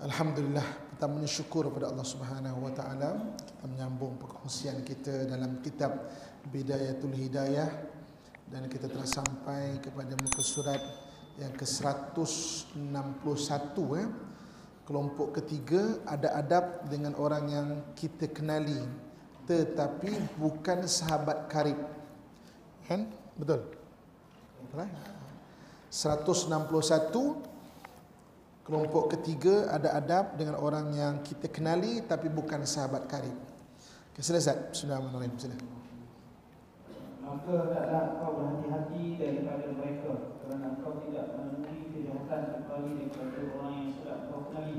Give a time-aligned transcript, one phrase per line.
[0.00, 6.08] Alhamdulillah kita bersyukur kepada Allah Subhanahu wa taala kita menyambung perkongsian kita dalam kitab
[6.48, 7.68] Bidayatul Hidayah
[8.48, 10.80] dan kita telah sampai kepada muka surat
[11.36, 14.08] yang ke-161 eh.
[14.88, 18.80] Kelompok ketiga ada adab dengan orang yang kita kenali
[19.44, 21.76] tetapi bukan sahabat karib.
[22.88, 23.04] Kan?
[23.36, 23.68] Betul?
[24.64, 24.80] Betul?
[24.80, 24.90] Eh?
[25.92, 27.49] 161
[28.70, 33.34] Kelompok ketiga ada adab dengan orang yang kita kenali tapi bukan sahabat karib.
[34.14, 34.70] Okay, sila Zat.
[34.70, 35.34] Bismillahirrahmanirrahim.
[35.42, 35.58] Sila.
[37.18, 43.90] Maka taklah kau berhati-hati daripada mereka kerana kau tidak menemui kejahatan kecuali daripada orang yang
[43.90, 44.78] sudah kau kenali.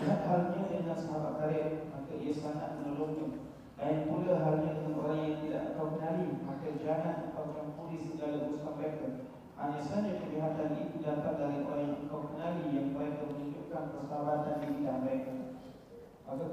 [0.00, 3.44] Halnya dengan sahabat karib, maka ia sangat menolongnya.
[3.76, 8.72] Lain pula halnya dengan orang yang tidak kau kenali, maka jangan kau campuri segala urusan
[8.72, 9.27] mereka.
[9.58, 14.66] Hanya saja kejahatan itu datang dari orang yang kau kenali yang mereka menunjukkan persahabatan di
[14.70, 15.32] bidang mereka.
[16.22, 16.46] Maka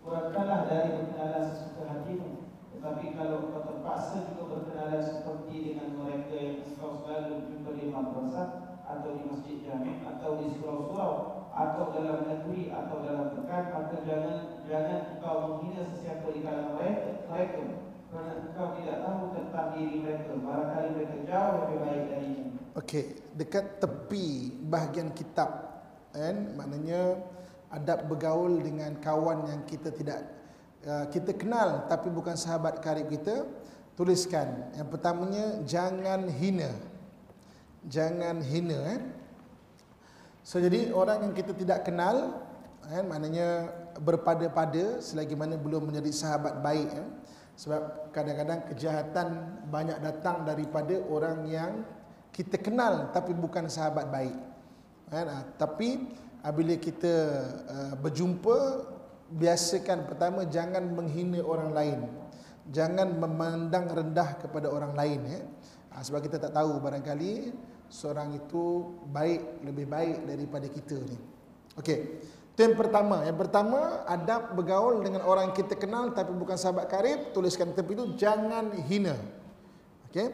[0.00, 2.48] kurangkanlah dari berkenalan sesuka hatimu.
[2.72, 8.48] Tetapi kalau kau terpaksa juga berkenalan seperti dengan mereka yang kau selalu jumpa di madrasah
[8.88, 11.12] atau di masjid jami' atau di surau-surau
[11.52, 17.08] atau dalam negeri atau dalam pekan maka jangan jangan kau menghina sesiapa di kalangan mereka,
[17.32, 17.60] mereka
[18.12, 22.45] kerana kau tidak tahu tentang diri mereka barangkali mereka jauh lebih baik darinya
[22.76, 25.80] Okey, dekat tepi bahagian kitab
[26.12, 26.52] kan?
[26.60, 27.24] Maknanya
[27.72, 30.20] adab bergaul dengan kawan yang kita tidak
[30.84, 33.48] uh, kita kenal tapi bukan sahabat karib kita
[33.96, 34.76] tuliskan.
[34.76, 36.70] Yang pertamanya jangan hina.
[37.88, 39.02] Jangan hina kan
[40.46, 42.38] so jadi orang yang kita tidak kenal
[42.86, 43.66] kan maknanya
[43.98, 47.06] berpada-pada selagi mana belum menjadi sahabat baik kan
[47.58, 47.82] sebab
[48.14, 49.28] kadang-kadang kejahatan
[49.66, 51.82] banyak datang daripada orang yang
[52.36, 54.36] kita kenal tapi bukan sahabat baik.
[55.08, 55.26] Kan?
[55.32, 56.04] Ah, tapi
[56.44, 57.14] apabila kita
[57.64, 58.84] uh, berjumpa
[59.32, 62.00] biasakan pertama jangan menghina orang lain.
[62.68, 65.40] Jangan memandang rendah kepada orang lain ya.
[65.96, 67.54] Ha, sebab kita tak tahu barangkali
[67.88, 71.16] seorang itu baik lebih baik daripada kita ni.
[71.78, 71.98] Okey.
[72.52, 73.22] Itu yang pertama.
[73.22, 77.94] Yang pertama adab bergaul dengan orang yang kita kenal tapi bukan sahabat karib tuliskan tepi
[77.94, 79.14] itu jangan hina.
[80.10, 80.26] Okey.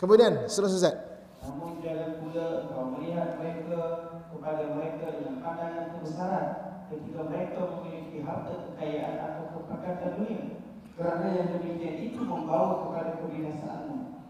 [0.00, 0.96] Kemudian Ustaz
[1.40, 3.80] Namun jangan pula kau melihat mereka
[4.28, 6.48] kepada mereka dengan pandangan kebesaran
[6.92, 10.42] ketika mereka memiliki harta kekayaan atau kepakatan dunia.
[11.00, 14.20] Kerana yang demikian itu membawa kepada kebinasaanmu.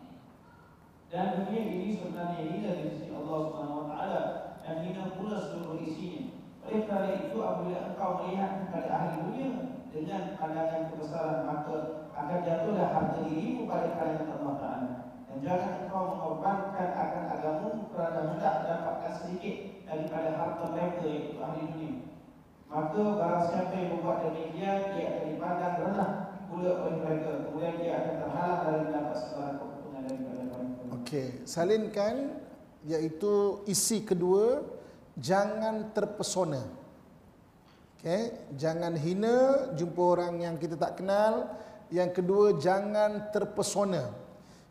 [1.11, 3.51] Dan dunia ini sebenarnya hina di sisi Allah
[3.91, 4.23] Taala
[4.63, 6.39] dan hina pula seluruh isinya.
[6.63, 9.51] Oleh kerana itu apabila engkau melihat kepada ahli dunia
[9.91, 15.00] dengan pandangan kebesaran maka akan jatuhlah harta dirimu pada Allah Taala.
[15.41, 19.57] Jangan engkau mengorbankan akan agamamu kerana hendak dapatkan sedikit
[19.89, 21.95] daripada harta mereka iaitu ahli dunia.
[22.69, 26.11] Maka barang siapa yang membuat demikian, dia akan dipandang rendah
[26.47, 27.31] pula oleh mereka.
[27.49, 30.83] Kemudian dia akan terhalang dari mendapat segala keuntungan daripada mereka.
[31.01, 32.15] Okey, salinkan
[32.85, 34.63] iaitu isi kedua
[35.17, 36.63] jangan terpesona.
[37.97, 38.23] Okey,
[38.61, 39.37] jangan hina
[39.73, 41.49] jumpa orang yang kita tak kenal.
[41.91, 44.30] Yang kedua jangan terpesona.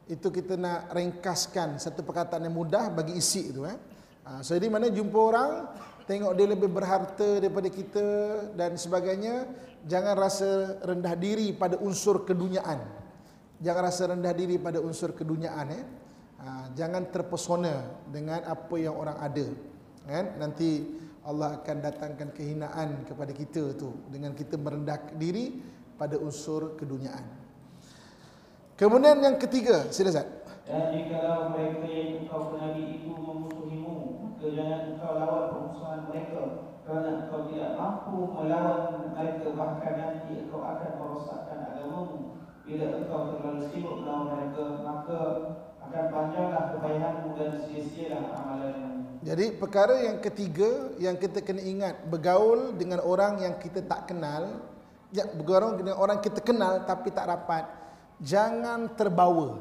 [0.10, 3.78] Itu kita nak ringkaskan satu perkataan yang mudah bagi isi itu eh.
[4.26, 5.52] Ha, so jadi mana jumpa orang
[6.10, 8.06] tengok dia lebih berharta daripada kita
[8.58, 9.46] dan sebagainya,
[9.86, 12.82] jangan rasa rendah diri pada unsur keduniaan.
[13.62, 15.84] Jangan rasa rendah diri pada unsur keduniaan eh.
[16.42, 19.46] Ha, jangan terpesona dengan apa yang orang ada.
[20.10, 20.26] Kan?
[20.42, 20.90] Nanti
[21.22, 25.62] Allah akan datangkan kehinaan kepada kita tu dengan kita merendah diri
[26.00, 27.49] pada unsur keduniaan.
[28.80, 30.24] Kemudian yang ketiga, sila Zat.
[30.64, 36.44] Dan jikalau mereka yang engkau kenali itu memusuhimu, maka jangan engkau lawan permusuhan mereka
[36.88, 42.40] kerana engkau tidak mampu melawan mereka bahkan nanti engkau akan merosakkan agamamu.
[42.64, 45.20] Bila engkau terlalu sibuk melawan mereka, maka
[45.84, 49.20] akan panjanglah kebayahanmu dan sia-sialah amalanmu.
[49.28, 54.64] Jadi perkara yang ketiga yang kita kena ingat bergaul dengan orang yang kita tak kenal,
[55.12, 57.68] ya bergaul dengan orang kita kenal tapi tak rapat,
[58.24, 59.60] jangan terbawa.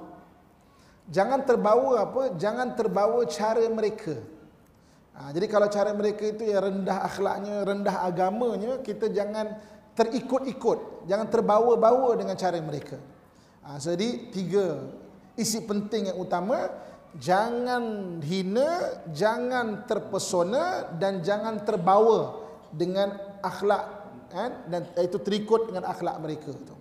[1.08, 2.22] Jangan terbawa apa?
[2.36, 4.20] Jangan terbawa cara mereka.
[5.18, 9.58] Ha, jadi kalau cara mereka itu yang rendah akhlaknya, rendah agamanya, kita jangan
[9.98, 13.02] terikut-ikut, jangan terbawa-bawa dengan cara mereka.
[13.66, 14.78] Ha, jadi tiga
[15.34, 16.70] isi penting yang utama,
[17.18, 22.38] jangan hina, jangan terpesona dan jangan terbawa
[22.70, 23.98] dengan akhlak
[24.30, 26.77] kan dan itu terikut dengan akhlak mereka itu.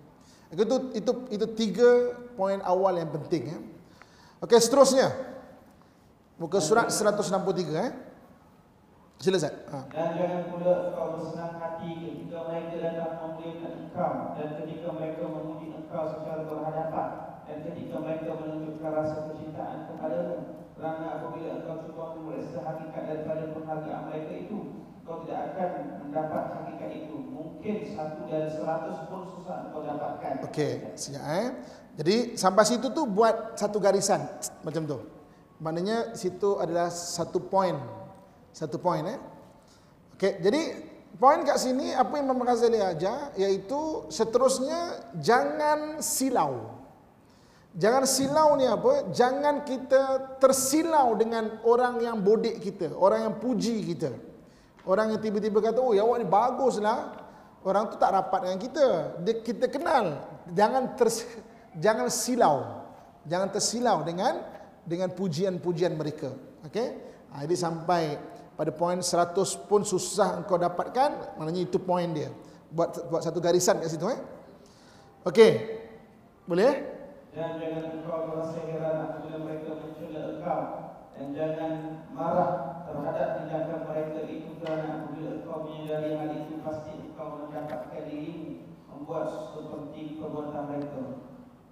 [0.48, 1.90] Itu itu itu tiga
[2.32, 3.58] poin awal yang penting ya.
[4.40, 5.12] Okey seterusnya.
[6.38, 7.92] Muka surat 163 eh.
[9.18, 9.50] Sila Ustaz.
[9.74, 9.78] Ha.
[9.90, 15.66] Dan jangan pula engkau bersenang hati ketika mereka datang memuliakan engkau dan ketika mereka memuji
[15.74, 17.08] engkau secara berhadapan
[17.50, 20.36] dan ketika mereka menunjukkan rasa kecintaan kepadamu
[20.78, 24.58] kerana apabila engkau cuba memeriksa hakikat daripada penghargaan mereka itu
[25.08, 25.70] kau tidak akan
[26.04, 31.48] mendapat hakikat itu mungkin satu dari seratus pun susah engkau dapatkan Okey, sekejap eh.
[31.96, 34.20] Jadi sampai situ tu buat satu garisan
[34.60, 35.00] macam tu.
[35.64, 37.74] Maknanya situ adalah satu poin.
[38.52, 39.18] Satu poin eh.
[40.14, 40.76] Okey, jadi
[41.16, 46.76] poin kat sini apa yang Imam Ghazali ajar iaitu seterusnya jangan silau.
[47.72, 49.08] Jangan silau ni apa?
[49.08, 54.27] Jangan kita tersilau dengan orang yang bodek kita, orang yang puji kita.
[54.88, 57.28] Orang yang tiba-tiba kata, "Oh, awak ni baguslah."
[57.60, 58.86] Orang tu tak rapat dengan kita.
[59.20, 60.24] Dia, kita kenal.
[60.48, 61.28] Jangan ters,
[61.76, 62.64] jangan silau.
[63.28, 64.40] Jangan tersilau dengan
[64.88, 66.32] dengan pujian-pujian mereka.
[66.64, 66.88] Okey?
[67.28, 68.16] Ha, jadi sampai
[68.56, 69.36] pada poin 100
[69.68, 72.32] pun susah engkau dapatkan, maknanya itu poin dia.
[72.72, 74.20] Buat buat satu garisan kat situ eh.
[75.28, 75.52] Okey.
[76.48, 76.72] Boleh?
[77.36, 80.60] Dan jangan engkau merasa heran apabila mereka mencela engkau
[81.12, 81.72] Dan jangan
[82.16, 82.52] marah
[82.88, 83.67] terhadap tindakan
[85.48, 91.24] Engkau menyadari hal itu Pasti engkau mendapatkan dirimu Membuat seperti perbuatan mereka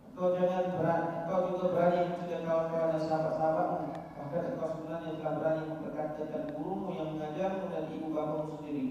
[0.08, 5.62] Engkau jangan berani, engkau juga berani mencela kawan-kawan dan sahabat-sahabatmu Bahkan engkau sebenarnya telah berani
[5.69, 8.87] memperkatakan gurumu yang mengajarmu dan ibu bapamu sendiri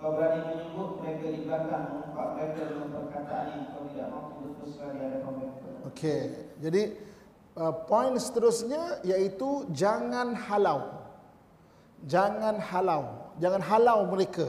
[0.00, 4.66] Kau berani menyebut mereka di belakang Mengumpat mereka dengan perkataan yang kau tidak mampu betul
[4.72, 6.20] sekali hadapan mereka Okey.
[6.64, 6.82] Jadi
[7.60, 10.88] uh, poin seterusnya iaitu jangan halau.
[12.08, 13.19] Jangan halau.
[13.40, 14.46] Jangan halau mereka.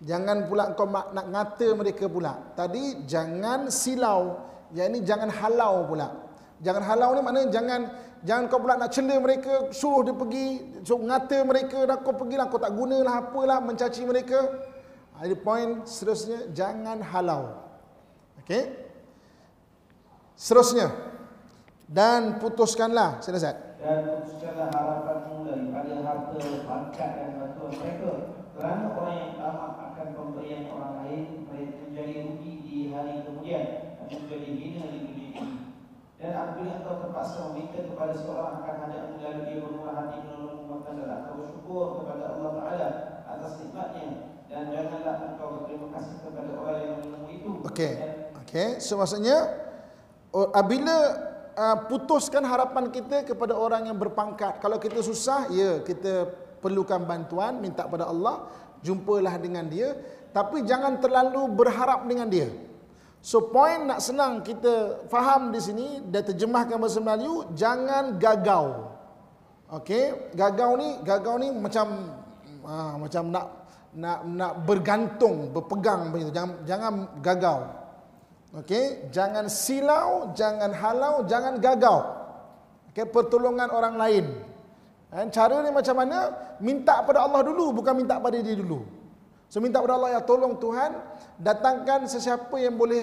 [0.00, 2.54] Jangan pula kau mak- nak ngata mereka pula.
[2.56, 4.38] Tadi jangan silau.
[4.72, 6.08] Yang ini jangan halau pula.
[6.62, 7.80] Jangan halau ni maknanya jangan
[8.22, 12.46] jangan kau pula nak cela mereka, suruh dia pergi, suruh ngata mereka, dah kau pergilah
[12.52, 14.40] kau tak gunalah apalah mencaci mereka.
[15.16, 17.56] Ha, Jadi poin seterusnya jangan halau.
[18.44, 18.76] Okey?
[20.36, 20.88] Seterusnya
[21.90, 23.42] dan putuskanlah Ustaz.
[23.80, 26.38] dan putuskanlah harapanmu daripada harta,
[26.68, 27.28] pangkat dan
[27.70, 28.12] bantuan mereka
[28.58, 33.64] kerana orang yang tamak akan pemberian orang lain menjadi rugi di hari kemudian
[33.96, 35.56] dan menjadi hina di dunia ini
[36.20, 40.86] dan apabila engkau terpaksa meminta kepada seorang akan hadapmu lalu dia bermurah hati menolongmu maka
[40.92, 42.88] hendaklah engkau bersyukur kepada Allah Ta'ala
[43.30, 44.06] atas nikmatnya
[44.50, 47.92] dan janganlah engkau berterima kasih kepada orang yang menolongmu itu Okey.
[47.96, 48.12] Dan
[48.44, 49.38] Okey, so maksudnya
[50.34, 50.96] oh, apabila
[51.54, 54.58] uh, putuskan harapan kita kepada orang yang berpangkat.
[54.58, 58.46] Kalau kita susah, ya kita perlukan bantuan, minta pada Allah,
[58.84, 59.96] jumpalah dengan dia,
[60.30, 62.48] tapi jangan terlalu berharap dengan dia.
[63.20, 68.96] So point nak senang kita faham di sini dan terjemahkan bahasa Melayu, jangan gagau.
[69.70, 72.16] Okey, gagau ni gagau ni macam
[72.64, 73.46] ah, macam nak
[73.94, 76.32] nak nak bergantung, berpegang begitu.
[76.32, 77.60] Jangan jangan gagau.
[78.50, 82.02] Okey, jangan silau, jangan halau, jangan gagau.
[82.90, 84.26] Okey, pertolongan orang lain.
[85.10, 86.18] Dan cara ni macam mana?
[86.62, 88.86] Minta pada Allah dulu, bukan minta pada dia dulu.
[89.50, 90.94] So minta pada Allah ya tolong Tuhan,
[91.42, 93.02] datangkan sesiapa yang boleh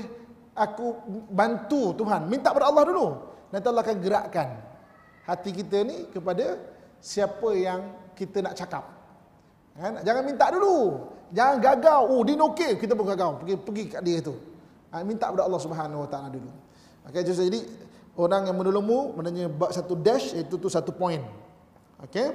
[0.55, 0.95] aku
[1.27, 2.31] bantu Tuhan.
[2.31, 3.07] Minta pada Allah dulu.
[3.51, 4.49] Nanti Allah akan gerakkan
[5.27, 6.55] hati kita ni kepada
[7.03, 8.87] siapa yang kita nak cakap.
[9.75, 9.99] Kan?
[10.01, 11.03] Jangan minta dulu.
[11.35, 12.01] Jangan gagau.
[12.07, 13.43] Oh, dia okey, kita pun gagau.
[13.43, 14.35] Pergi pergi kat dia tu.
[14.95, 16.47] Ha, minta pada Allah Subhanahu Wa Taala dulu.
[17.11, 17.59] Okey, jadi
[18.15, 21.46] orang yang menolongmu maknanya bab satu dash itu tu satu point.
[22.05, 22.27] Okey.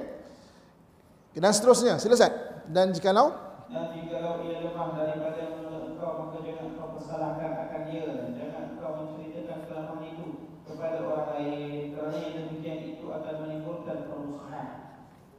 [1.33, 2.53] Dan seterusnya, sila Ustaz.
[2.71, 3.35] Dan jikalau
[3.67, 9.59] Dan jikalau ia lemah daripada engkau Maka jangan engkau persalahkan akan dia jangan engkau menceritakan
[9.67, 10.27] kelemahan itu
[10.63, 14.67] Kepada orang lain Kerana yang demikian itu akan menimbulkan permusuhan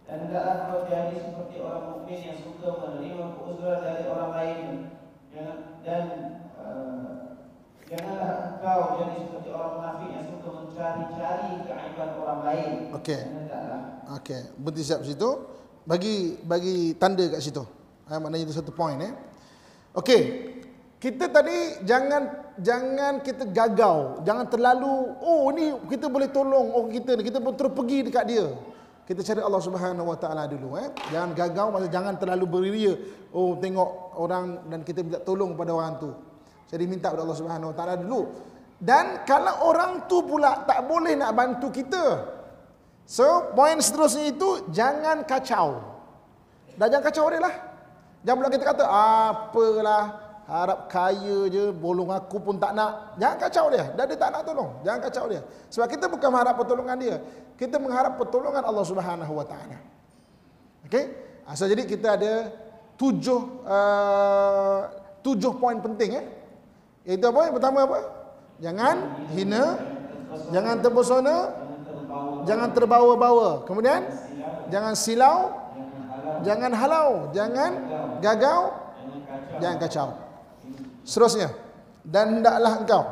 [0.05, 4.61] Dan hendaklah engkau jadi seperti orang mukmin yang suka menerima keuzuran dari orang lain
[5.33, 6.05] Jangan Dan
[6.61, 7.41] uh,
[7.89, 13.17] Janganlah engkau jadi seperti orang munafik yang suka mencari-cari keaiban orang lain Okey.
[13.17, 13.74] Dan hendaklah
[14.21, 15.31] Okey, berhenti siap situ.
[15.85, 17.65] Bagi bagi tanda kat situ.
[18.09, 19.13] Ha, maknanya itu satu point eh.
[19.97, 20.23] Okey.
[21.01, 27.21] Kita tadi jangan jangan kita gagau, jangan terlalu oh ni kita boleh tolong oh kita
[27.21, 28.49] ni kita pun terus pergi dekat dia.
[29.05, 30.89] Kita cari Allah Subhanahu Wa Taala dulu eh.
[31.13, 32.93] Jangan gagau maksud jangan terlalu beria.
[33.37, 36.09] Oh tengok orang dan kita minta tolong pada orang tu.
[36.73, 38.21] Jadi minta pada Allah Subhanahu Wa Taala dulu.
[38.81, 42.05] Dan kalau orang tu pula tak boleh nak bantu kita,
[43.05, 45.81] So, poin seterusnya itu jangan kacau.
[46.75, 47.55] Dah jangan kacau dia lah.
[48.25, 50.05] Jangan pula kita kata, apalah,
[50.49, 53.17] harap kaya je, bolong aku pun tak nak.
[53.21, 53.85] Jangan kacau dia.
[53.93, 54.81] Dah dia tak nak tolong.
[54.81, 55.41] Jangan kacau dia.
[55.69, 57.17] Sebab kita bukan mengharap pertolongan dia.
[57.61, 59.79] Kita mengharap pertolongan Allah Subhanahu Taala.
[60.89, 61.05] Okey?
[61.45, 62.49] Ha, so jadi kita ada
[62.97, 64.81] tujuh uh,
[65.21, 66.25] tujuh poin penting eh.
[67.05, 67.41] Iaitu apa?
[67.49, 67.99] Yang pertama apa?
[68.65, 68.97] Jangan
[69.37, 69.65] hina,
[70.49, 71.37] jangan terpesona,
[72.45, 73.65] jangan terbawa-bawa.
[73.69, 74.05] Kemudian
[74.69, 75.53] jangan silau,
[76.45, 77.71] jangan halau, jangan
[78.21, 78.73] gagau,
[79.61, 80.09] jangan kacau.
[81.05, 81.53] Seterusnya,
[82.09, 83.05] dan hendaklah engkau.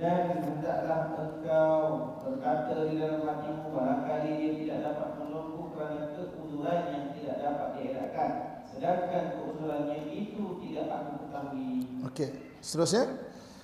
[0.00, 1.78] Dan hendaklah engkau
[2.24, 8.30] berkata di dalam hatimu barangkali dia tidak dapat menempuh kerana keuzuran yang tidak dapat dielakkan.
[8.66, 11.70] Sedangkan keuzurannya itu tidak aku ketahui.
[12.08, 12.28] Okey,
[12.64, 13.04] seterusnya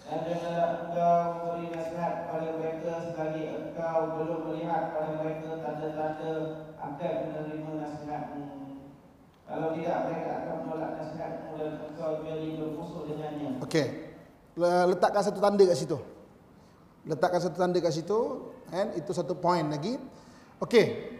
[0.06, 6.32] dan janganlah engkau memberi nasihat kepada mereka selagi engkau belum melihat pada mereka tanda-tanda
[6.78, 8.42] akan menerima nasihatmu
[9.46, 13.86] kalau tidak mereka akan menolak nasihatmu dan engkau jadi bermusuh dengannya Okey.
[14.56, 15.98] Le- Letakkan satu tanda kat situ.
[17.06, 18.18] Letakkan satu tanda kat situ,
[18.72, 18.90] kan?
[18.96, 20.00] Itu satu poin lagi.
[20.64, 21.16] Okey.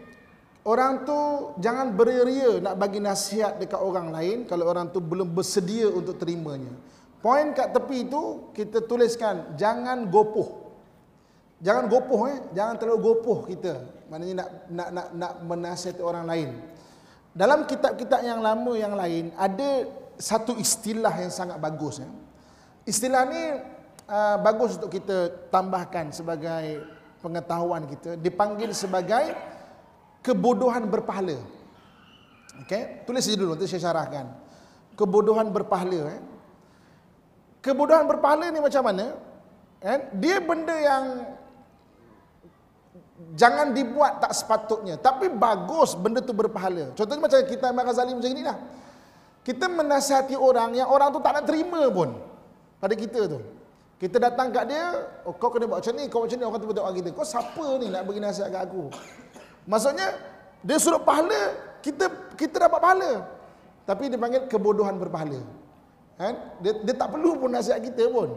[0.67, 1.15] Orang tu
[1.63, 6.75] jangan beria-ria nak bagi nasihat dekat orang lain kalau orang tu belum bersedia untuk terimanya.
[7.17, 10.69] Poin kat tepi itu kita tuliskan jangan gopoh.
[11.57, 13.81] Jangan gopoh eh, jangan terlalu gopoh kita.
[14.13, 16.49] Maknanya nak nak nak nak menasihati orang lain.
[17.33, 22.09] Dalam kitab-kitab yang lama yang lain ada satu istilah yang sangat bagus ya.
[22.85, 23.41] Istilah ni
[24.09, 26.85] uh, bagus untuk kita tambahkan sebagai
[27.19, 29.33] pengetahuan kita dipanggil sebagai
[30.21, 31.37] kebodohan berpahala.
[32.65, 34.25] Okey, tulis saja dulu nanti saya syarahkan.
[34.97, 36.21] Kebodohan berpahala eh.
[37.61, 39.17] Kebodohan berpahala ni macam mana?
[39.81, 39.99] Kan?
[40.17, 41.03] Dia benda yang
[43.33, 44.95] jangan dibuat tak sepatutnya.
[44.97, 46.93] Tapi bagus benda tu berpahala.
[46.93, 48.57] Contohnya macam kita Imam Ghazali macam ni lah.
[49.41, 52.13] Kita menasihati orang yang orang tu tak nak terima pun.
[52.77, 53.39] Pada kita tu.
[53.97, 54.93] Kita datang kat dia,
[55.25, 57.09] oh, kau kena buat macam ni, kau macam ni, orang tu betul kita.
[57.17, 58.93] Kau siapa ni nak bagi nasihat kat aku?
[59.65, 60.13] Maksudnya,
[60.61, 62.05] dia suruh pahala, kita
[62.37, 63.11] kita dapat pahala.
[63.89, 65.41] Tapi dia panggil kebodohan berpahala.
[66.17, 66.33] Kan?
[66.65, 68.33] Dia, dia tak perlu pun nasihat kita pun.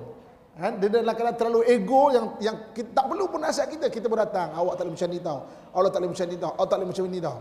[0.60, 0.76] Kan?
[0.76, 3.88] Dia dalam keadaan terlalu ego yang yang kita tak perlu pun nasihat kita.
[3.88, 5.38] Kita pun datang, awak tak boleh macam ni tau.
[5.72, 6.52] Allah tak boleh macam ni tau.
[6.52, 7.38] Allah tak boleh macam ni tau.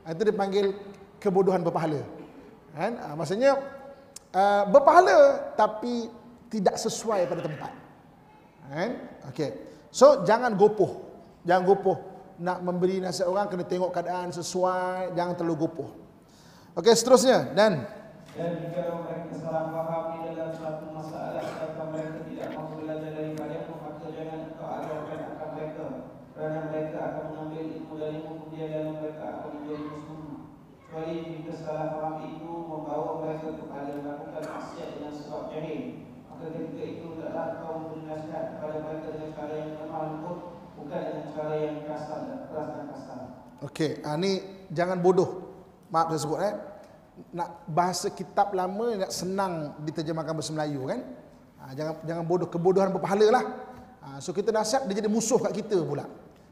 [0.00, 0.66] Ha, Itu dia panggil
[1.18, 2.00] kebodohan berpahala.
[2.78, 2.92] Kan?
[3.02, 3.58] Ha, maksudnya,
[4.30, 6.06] uh, berpahala tapi
[6.46, 7.72] tidak sesuai pada tempat.
[8.70, 8.90] Kan?
[9.34, 9.50] Okey.
[9.90, 11.02] So, jangan gopoh.
[11.42, 11.98] Jangan gopoh.
[12.38, 15.18] Nak memberi nasihat orang, kena tengok keadaan sesuai.
[15.18, 15.90] Jangan terlalu gopoh.
[16.78, 17.50] Okey, seterusnya.
[17.50, 17.82] Dan
[18.30, 23.74] Dan jika mereka salah faham di dalam suatu masalah atau mereka tidak mahu belajar daripadamu,
[23.82, 25.86] maka jangan engkau ajarkan akan mereka.
[26.30, 30.34] Kerana mereka akan mengambil ilmu darimu, kemudian lalu mereka akan menjadi musuhmu.
[30.78, 35.82] Kecuali jika salah faham itu membawa mereka kepada melakukan maksiat dengan sebab jahil.
[36.30, 40.38] Maka ketika itu hendaklah kau nasihat kepada mereka dengan cara yang lemah lembut,
[40.78, 43.18] bukan dengan cara yang kasar dan keras dan kasar.
[43.60, 44.38] Okey, ha, ni
[44.70, 45.50] jangan bodoh.
[45.90, 46.69] Maaf saya sebut eh.
[47.30, 51.00] Nak bahasa kitab lama nak senang diterjemahkan bahasa Melayu kan?
[51.60, 53.44] Ha, jangan jangan bodoh, kebodohan berpahala lah.
[54.00, 56.08] Ha, so kita nasihat dia jadi musuh kat kita pula.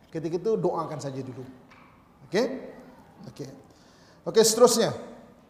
[0.08, 1.44] Ketika itu doakan saja dulu.
[2.28, 2.46] Okey?
[3.32, 3.48] Okey.
[4.28, 4.92] Okey, seterusnya.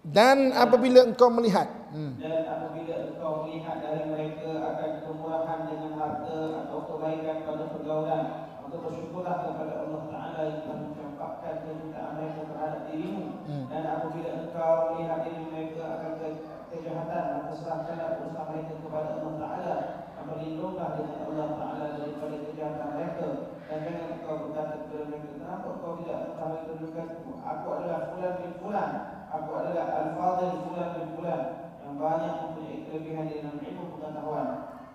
[0.06, 2.22] Dan apabila engkau melihat, hmm.
[2.22, 8.24] Dan apabila engkau melihat dari mereka akan kemurahan dengan harta atau kebaikan pada pergaulan,
[8.62, 13.26] maka bersyukurlah kepada Allah Ta'ala yang telah mencampakkan kecintaan mereka terhadap dirimu.
[13.44, 13.66] Hmm.
[13.68, 19.34] Dan apabila engkau melihat diri mereka akan ke- kejahatan, maka serahkanlah usaha mereka kepada Allah
[19.34, 19.76] Ta'ala.
[20.14, 23.28] Dan berlindunglah dengan Allah Ta'ala daripada kejahatan mereka.
[23.68, 27.30] Dan jangan engkau berkata kepada mereka, kenapa kau tidak mengetahui kedudukanku?
[27.48, 28.90] Aku adalah fulan bin fulan.
[29.32, 31.42] Aku adalah al-fadil fulan bin fulan
[31.80, 34.48] yang banyak mempunyai kelebihan di dalam ilmu pengetahuan.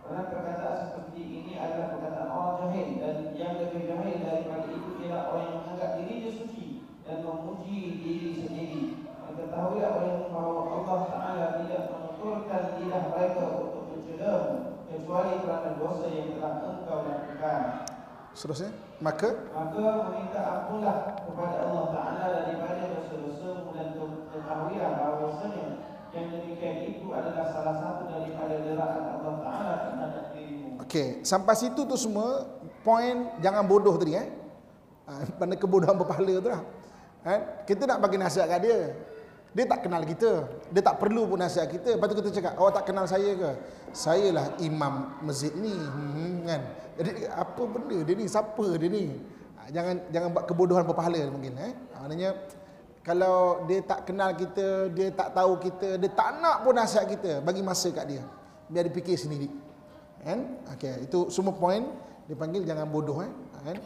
[0.04, 5.22] Kerana perkataan seperti ini adalah perkataan orang jahil dan yang lebih jahil daripada itu ialah
[5.32, 6.66] orang yang menganggap dirinya suci
[7.08, 8.82] dan memuji diri sendiri.
[9.24, 14.56] Dan ketahuilah orang bahawa Allah Ta'ala tidak menuturkan lidah mereka untuk mencelamu
[14.92, 17.62] kecuali kerana dosa yang telah engkau lakukan.
[18.34, 18.70] seterusnya,
[19.04, 23.88] maka Maka meminta ampunlah kepada Allah Ta'ala daripada dosa-dosamu dan
[24.32, 25.68] ketahuilah bahawasanya
[26.16, 30.80] yang demikian itu adalah salah satu daripada deraan Allah Ta'ala terhadap dirimu.
[30.88, 32.48] Okey, sampai situ tu semua
[32.88, 34.28] poin jangan bodoh tadi eh.
[35.04, 36.64] Ha, pada kebodohan berpahala tu lah.
[37.28, 38.96] Eh, kita nak bagi nasihat kat dia.
[39.54, 40.50] Dia tak kenal kita.
[40.74, 41.94] Dia tak perlu pun nasihat kita.
[41.96, 43.52] Lepas tu kita cakap, awak tak kenal saya ke?
[43.94, 45.74] Saya lah imam masjid ni.
[45.74, 46.62] Hmm, kan?
[46.98, 48.26] Jadi apa benda dia ni?
[48.26, 49.14] Siapa dia ni?
[49.62, 51.74] Ha, jangan jangan buat kebodohan berpahala mungkin eh.
[51.94, 52.30] Ha, maknanya
[53.06, 57.44] kalau dia tak kenal kita, dia tak tahu kita, dia tak nak pun nasihat kita,
[57.44, 58.24] bagi masa kat dia.
[58.72, 59.52] Biar dia fikir sendiri.
[60.24, 60.64] Kan?
[60.72, 61.84] Okey, itu semua poin
[62.32, 63.32] dipanggil jangan bodoh eh.
[63.64, 63.78] Kan?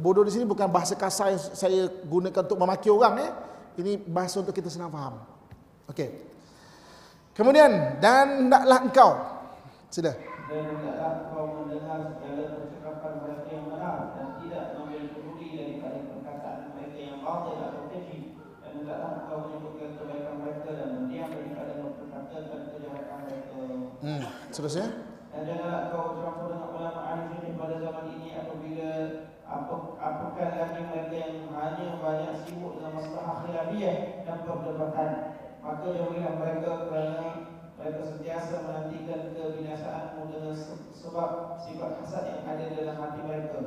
[0.00, 3.30] Bodoh di sini bukan bahasa kasar yang saya gunakan untuk memaki orang eh.
[3.76, 5.20] Ini bahasa untuk kita senang faham.
[5.92, 6.08] Okey.
[7.36, 9.10] Kemudian dan hendaklah engkau
[9.92, 10.12] sila.
[10.46, 16.60] Dan hendaklah kau mendengar segala percakapan mereka yang benar dan tidak mengambil peduli daripada perkataan
[16.72, 18.18] mereka yang batil atau keji.
[18.64, 23.56] Dan hendaklah kau menyebutkan kebaikan mereka dan mendiam daripada memperkatakan kejahatan mereka.
[24.00, 24.24] Hmm.
[24.48, 24.88] Seterusnya.
[25.36, 28.90] Dan janganlah kau bercampur dengan ulama ahli fikih pada zaman ini apabila
[29.44, 29.55] apa
[29.98, 35.10] apakah lagi mereka yang hanya banyak sibuk dengan masalah khilafiyah dan perdebatan.
[35.60, 37.28] Maka jauhilah mereka kerana
[37.76, 43.58] mereka sentiasa menantikan kebinasaanmu dengan se- sebab sifat hasad yang ada dalam hati mereka.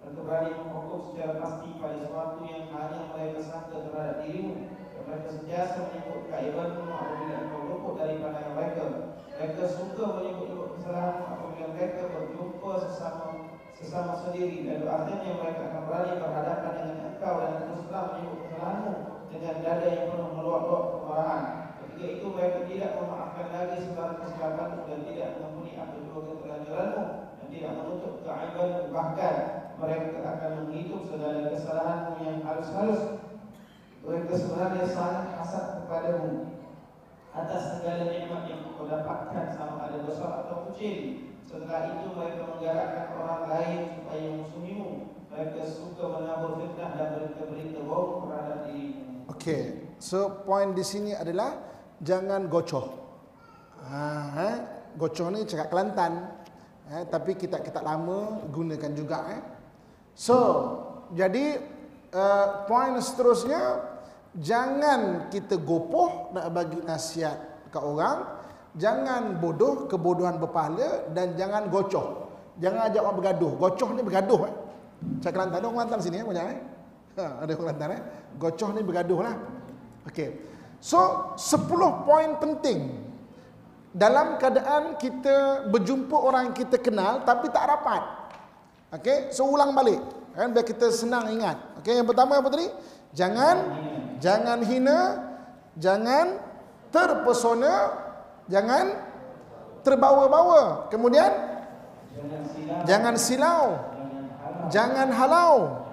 [0.00, 4.54] Mereka berani menghukum secara pasti pada sesuatu yang hanya mereka sangka terhadap dirimu.
[4.94, 8.84] Dan mereka sentiasa menyebut keaibanmu apabila engkau luput dari pandangan mereka.
[9.40, 13.29] Mereka suka menyebut-nyebut kesalahanmu apabila mereka berjumpa sesama
[13.80, 18.94] sesama sendiri dan akhirnya mereka akan berani berhadapan dengan engkau dan terus terang menyebut kesalahanmu
[19.32, 21.44] dengan dada yang penuh meluap-luap kemarahan.
[21.80, 27.04] Ketika itu mereka tidak memaafkan lagi segala kesilapanmu dan tidak mengampuni apa juga keterlanjuranmu
[27.40, 29.34] dan tidak menutup keaibanmu bahkan
[29.80, 33.02] mereka akan menghitung segala kesalahanmu yang halus-halus.
[34.00, 36.52] Mereka sebenarnya sangat hasad kepadamu
[37.30, 41.29] atas segala nikmat yang kau dapatkan sama ada besar atau kecil.
[41.48, 44.90] Setelah itu mereka menggalakkan orang lain supaya musuhimu.
[45.30, 49.30] Mereka suka menabur fitnah dan berita-berita bohong terhadap dirimu.
[49.30, 49.62] Okey.
[50.02, 51.60] So point di sini adalah
[52.02, 52.98] jangan gocoh.
[53.80, 54.00] Ha,
[54.36, 54.56] eh?
[54.96, 56.40] gocoh ni cakap Kelantan.
[56.90, 59.42] Eh, tapi kita kita lama gunakan juga eh.
[60.18, 60.36] So,
[61.14, 61.62] jadi
[62.10, 63.78] uh, point seterusnya
[64.34, 68.26] jangan kita gopoh nak bagi nasihat ke orang,
[68.76, 72.30] jangan bodoh kebodohan berpahala dan jangan gocoh.
[72.60, 73.52] Jangan ajak orang bergaduh.
[73.56, 74.54] Gocoh ni bergaduh eh.
[75.24, 76.58] Cakap Kelantan, ada orang Kelantan sini eh banyak eh.
[77.16, 78.02] Ha, ada orang Kelantan eh.
[78.36, 79.34] Gocoh ni bergaduh lah.
[80.06, 80.28] Okey.
[80.80, 83.10] So, 10 poin penting
[83.90, 88.02] dalam keadaan kita berjumpa orang yang kita kenal tapi tak rapat.
[88.94, 89.98] Okey, so ulang balik.
[90.34, 91.58] Kan biar kita senang ingat.
[91.82, 92.70] Okey, yang pertama apa tadi?
[93.12, 93.56] Jangan
[94.22, 94.98] jangan hina,
[95.74, 96.38] jangan
[96.94, 97.74] terpesona,
[98.50, 98.98] jangan
[99.86, 100.90] terbawa-bawa.
[100.92, 101.50] Kemudian
[102.84, 103.78] Jangan silau,
[104.68, 105.86] jangan halau,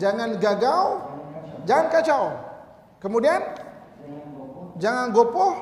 [0.00, 1.02] jangan gagau,
[1.68, 2.24] jangan kacau.
[2.98, 3.40] Kemudian
[4.80, 5.54] jangan gopoh,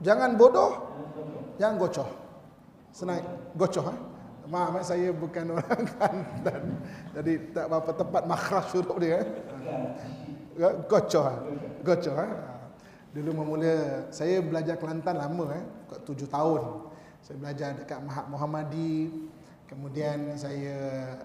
[0.00, 0.72] jangan bodoh,
[1.60, 2.08] jangan gocoh.
[2.92, 3.24] Senang
[3.56, 3.98] gocoh eh?
[4.52, 6.62] Maaf eh, saya bukan orang Kelantan.
[7.16, 9.28] Jadi tak berapa tepat makhraj huruf dia eh.
[10.84, 11.38] Gocoh eh.
[11.80, 12.32] Gocoh eh.
[13.12, 16.88] Dulu memula saya belajar Kelantan lama eh, kat tujuh tahun.
[17.20, 19.28] Saya belajar dekat Mahat Muhammadi.
[19.68, 20.76] Kemudian saya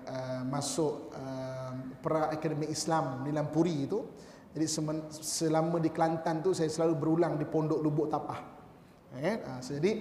[0.07, 4.03] uh, masuk uh, pra akademi Islam di Lampuri itu.
[4.51, 4.67] Jadi
[5.23, 8.39] selama di Kelantan tu saya selalu berulang di Pondok Lubuk Tapah.
[9.23, 9.91] Eh, uh, jadi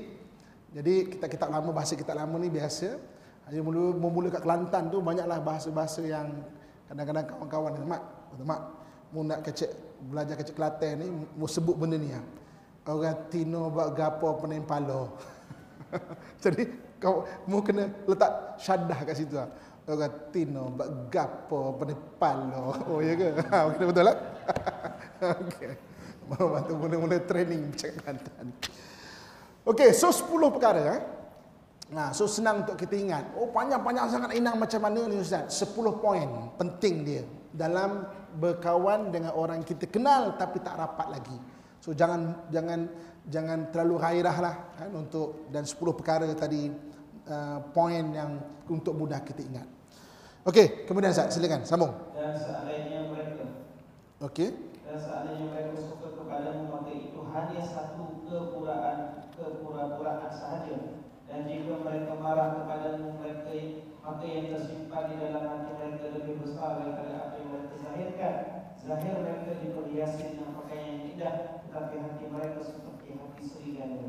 [0.75, 2.99] jadi kitab-kitab lama bahasa kitab lama ni biasa.
[3.47, 6.35] Hanya mula memula kat Kelantan tu banyaklah bahasa-bahasa yang
[6.91, 8.03] kadang-kadang kawan-kawan mak,
[8.43, 8.61] mak,
[9.15, 12.25] mu nak kecek belajar kecek Kelantan ni mu sebut benda ni ah.
[12.87, 15.19] Orang tino bak gapo pening palo.
[16.43, 16.71] Jadi
[17.03, 19.51] kau mu kena letak syadah kat situ ah.
[19.89, 22.77] Orang tino bak gapo pening palo.
[22.91, 23.29] Oh ya ke?
[23.51, 24.17] Ha betul betul lah.
[25.19, 25.71] Okey.
[26.27, 28.47] Mama tu mula-mula training cakap Kelantan.
[29.67, 31.01] Okey, so 10 perkara eh.
[31.87, 33.31] Nah, so senang untuk kita ingat.
[33.39, 35.63] Oh, panjang-panjang sangat inang macam mana ni Ustaz?
[35.63, 37.23] 10 poin penting dia
[37.55, 41.37] dalam berkawan dengan orang kita kenal tapi tak rapat lagi.
[41.81, 42.89] So jangan jangan
[43.27, 46.71] jangan terlalu gairah lah kan untuk dan 10 perkara tadi
[47.27, 49.69] uh, poin yang untuk mudah kita ingat.
[50.47, 51.91] Okey, kemudian Ustaz silakan sambung.
[52.15, 53.45] Dan seandainya mereka
[54.23, 54.49] Okey.
[54.87, 60.97] dan seandainya mereka suka kepadamu maka itu hanya satu kepuraan kepura-puraan sahaja
[61.29, 63.53] dan jika mereka marah kepadamu mereka
[64.01, 67.36] maka yang tersimpan di dalam hati mereka lebih besar daripada apa
[67.97, 68.35] zahirkan
[68.85, 74.05] zahir mereka diperhiasi dengan pakaian yang indah tetapi hati mereka seperti hati serigala.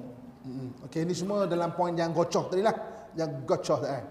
[0.87, 2.75] Okey, ini semua dalam poin yang gocoh tadi lah.
[3.15, 4.03] Yang gocoh eh.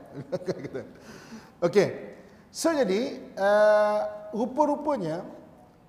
[1.67, 1.89] Okey.
[2.49, 4.01] So jadi uh,
[4.33, 5.29] rupa-rupanya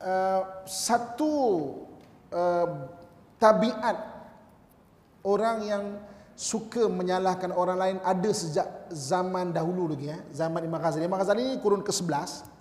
[0.04, 1.32] uh, satu
[2.32, 2.92] uh,
[3.40, 3.98] tabiat
[5.24, 5.84] orang yang
[6.36, 10.20] suka menyalahkan orang lain ada sejak zaman dahulu lagi eh.
[10.36, 11.08] Zaman Imam Ghazali.
[11.08, 12.57] Imam Ghazali ni kurun ke-11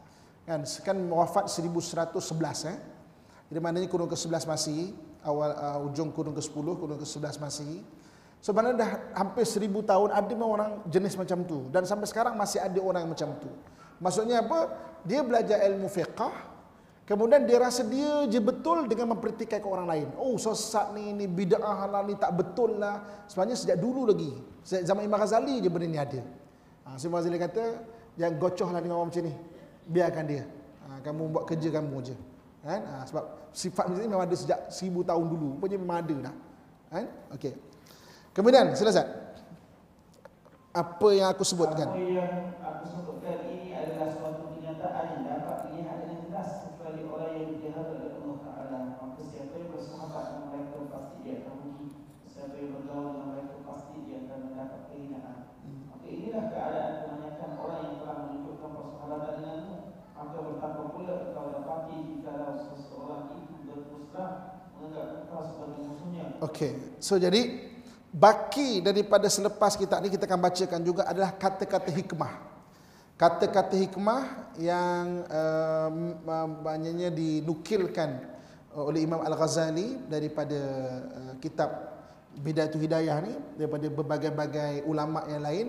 [0.47, 2.79] kan kan wafat 1111 eh.
[3.47, 4.91] Jadi maknanya kurun ke-11 Masihi,
[5.23, 7.79] awal uh, ujung kurun ke-10, kurun ke-11 Masihi.
[8.43, 12.79] Sebenarnya dah hampir 1000 tahun ada orang jenis macam tu dan sampai sekarang masih ada
[12.79, 13.51] orang yang macam tu.
[13.99, 14.71] Maksudnya apa?
[15.03, 16.21] Dia belajar ilmu fiqh,
[17.07, 20.09] Kemudian dia rasa dia je betul dengan mempertikaikan orang lain.
[20.19, 23.23] Oh sesat ni, ni bid'ah lah ni tak betul lah.
[23.31, 24.35] Sebenarnya sejak dulu lagi.
[24.67, 26.19] Sejak zaman Imam Ghazali je benda ni ada.
[26.83, 27.65] Ha, so Imam Ghazali kata,
[28.19, 29.35] jangan gocoh lah dengan orang macam ni.
[29.87, 30.45] Biarkan dia.
[30.87, 32.15] Ha, kamu buat kerja kamu je.
[32.67, 32.83] Kan?
[32.83, 35.47] Ha, sebab sifat macam ni memang ada sejak seribu tahun dulu.
[35.59, 36.35] Rupanya memang ada dah.
[36.91, 37.05] Kan?
[37.35, 37.55] Okey.
[38.35, 39.07] Kemudian, selesai.
[40.77, 41.89] Apa yang aku sebutkan?
[41.89, 47.33] Apa yang aku sebutkan ini adalah suatu kenyataan yang dapat dilihat dengan jelas kecuali orang
[47.33, 48.79] yang dijahal oleh Allah Ta'ala.
[49.01, 51.89] Maka siapa yang bersahabat dengan mereka pasti dia akan rugi.
[52.29, 55.39] Siapa yang bergaul dengan mereka pasti dia akan mendapat kehinaan.
[55.89, 59.77] Maka inilah keadaan kebanyakan orang yang telah menunjukkan persahabatan denganmu.
[60.17, 64.37] Maka betapa pula kau dapati jika seseorang itu berterus terang
[64.77, 66.37] menganggap kau sebagai musuhnya.
[66.57, 66.73] Okey.
[67.05, 67.69] So jadi
[68.09, 72.33] baki daripada selepas kita ni kita akan bacakan juga adalah kata-kata hikmah.
[73.21, 75.97] Kata-kata hikmah yang um,
[76.65, 78.25] banyaknya dinukilkan
[78.73, 80.61] oleh Imam Al-Ghazali daripada
[81.13, 81.93] uh, kitab
[82.41, 85.67] Bidayatul Hidayah ni daripada berbagai-bagai ulama yang lain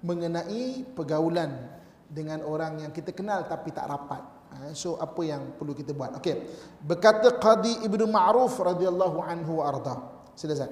[0.00, 1.68] mengenai pergaulan
[2.08, 4.24] dengan orang yang kita kenal tapi tak rapat.
[4.50, 6.16] Ha, so apa yang perlu kita buat?
[6.20, 6.48] Okey.
[6.80, 10.19] Berkata Qadi Ibnu Ma'ruf radhiyallahu anhu arda.
[10.35, 10.71] Sila Zat.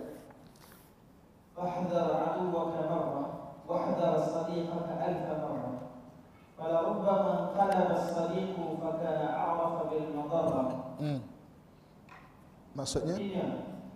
[1.53, 3.25] فاحذر عدوك مرة
[3.69, 5.71] واحذر صديقك ألف مرة
[6.57, 10.63] فلربما انقلب الصديق فكان أعرف بالمضرة
[10.97, 11.19] Hmm.
[12.73, 13.13] Maksudnya?
[13.17, 13.45] Artinya,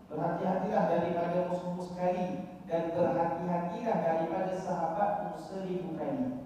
[0.05, 2.25] berhati-hatilah daripada musuhmu sekali
[2.69, 6.45] dan berhati-hatilah daripada sahabatmu seribu kali.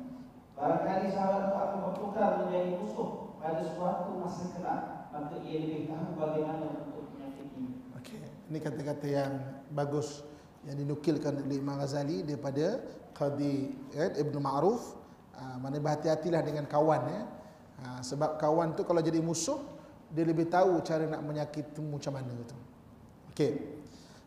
[0.55, 6.87] Barangkali sahabatmu akan bertukar menjadi musuh pada suatu masa kelak, maka ia lebih tahu bagaimana
[6.87, 7.83] untuk menyakiti.
[7.99, 8.19] Okey.
[8.46, 9.32] Ini kata-kata yang
[9.74, 10.22] bagus
[10.66, 12.82] yang dinukilkan oleh Imam Ghazali daripada
[13.14, 14.98] Qadi eh, Ibn Ma'ruf.
[15.36, 17.22] Uh, mana berhati-hatilah dengan kawan ya.
[17.84, 19.60] Uh, sebab kawan tu kalau jadi musuh
[20.08, 22.56] dia lebih tahu cara nak menyakitimu macam mana tu.
[23.34, 23.52] Okey.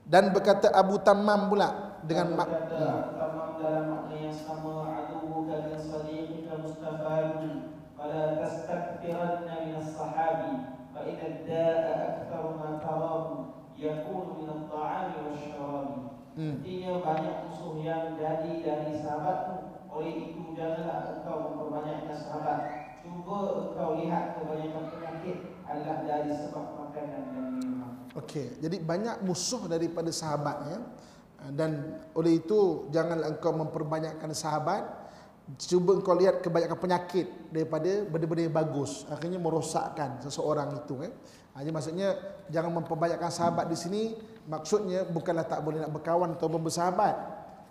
[0.09, 3.01] Dan berkata Abu Tammam pula dengan mak, hmm.
[3.19, 10.53] tamam dalam makna yang sama aduhu kalian sadiqika mustafadu fala tastakbiranna min as-sahabi
[10.95, 11.93] fa inna ad-da'a
[12.25, 13.38] akthar ma tarahu
[13.79, 15.97] yakunu min at-ta'ami wash-sharabi
[16.39, 16.61] Hmm.
[16.61, 22.59] Artinya banyak musuh yang jadi dari sahabatmu Oleh itu janganlah engkau memperbanyakkan sahabat
[23.03, 25.37] Cuba engkau lihat kebanyakan penyakit
[25.67, 30.79] adalah dari sebab makanan dan minuman Okey, jadi banyak musuh daripada sahabat ya.
[31.53, 34.83] Dan oleh itu janganlah engkau memperbanyakkan sahabat.
[35.57, 39.05] Cuba engkau lihat kebanyakan penyakit daripada benda-benda yang bagus.
[39.09, 41.09] Akhirnya merosakkan seseorang itu ya.
[41.59, 42.15] Ha, Jadi maksudnya
[42.47, 44.15] jangan memperbanyakkan sahabat di sini
[44.47, 47.15] maksudnya bukanlah tak boleh nak berkawan atau bersahabat.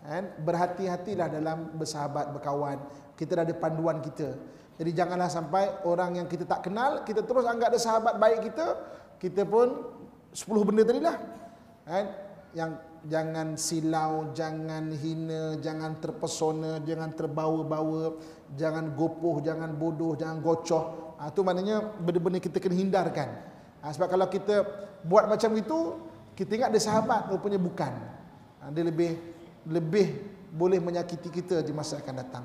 [0.04, 0.24] Kan?
[0.44, 2.76] Berhati-hatilah dalam bersahabat, berkawan.
[3.16, 4.36] Kita dah ada panduan kita.
[4.76, 8.76] Jadi janganlah sampai orang yang kita tak kenal, kita terus anggap dia sahabat baik kita,
[9.16, 9.88] kita pun
[10.36, 11.16] 10 benda tadi lah.
[11.88, 12.04] Kan?
[12.52, 12.70] Yang
[13.08, 18.20] jangan silau, jangan hina, jangan terpesona, jangan terbawa-bawa,
[18.52, 21.16] jangan gopoh, jangan bodoh, jangan gocoh.
[21.16, 23.48] Ha, itu maknanya benda-benda kita kena hindarkan.
[23.88, 24.68] Ha, sebab kalau kita
[25.00, 25.96] buat macam itu,
[26.36, 27.88] kita ingat dia sahabat, rupanya bukan.
[28.60, 29.16] Ha, dia lebih
[29.64, 32.44] lebih boleh menyakiti kita di masa akan datang.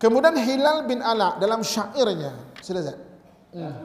[0.00, 2.32] Kemudian Hilal bin Ala dalam syairnya,
[2.64, 2.96] sila Zat.
[3.52, 3.76] Hmm.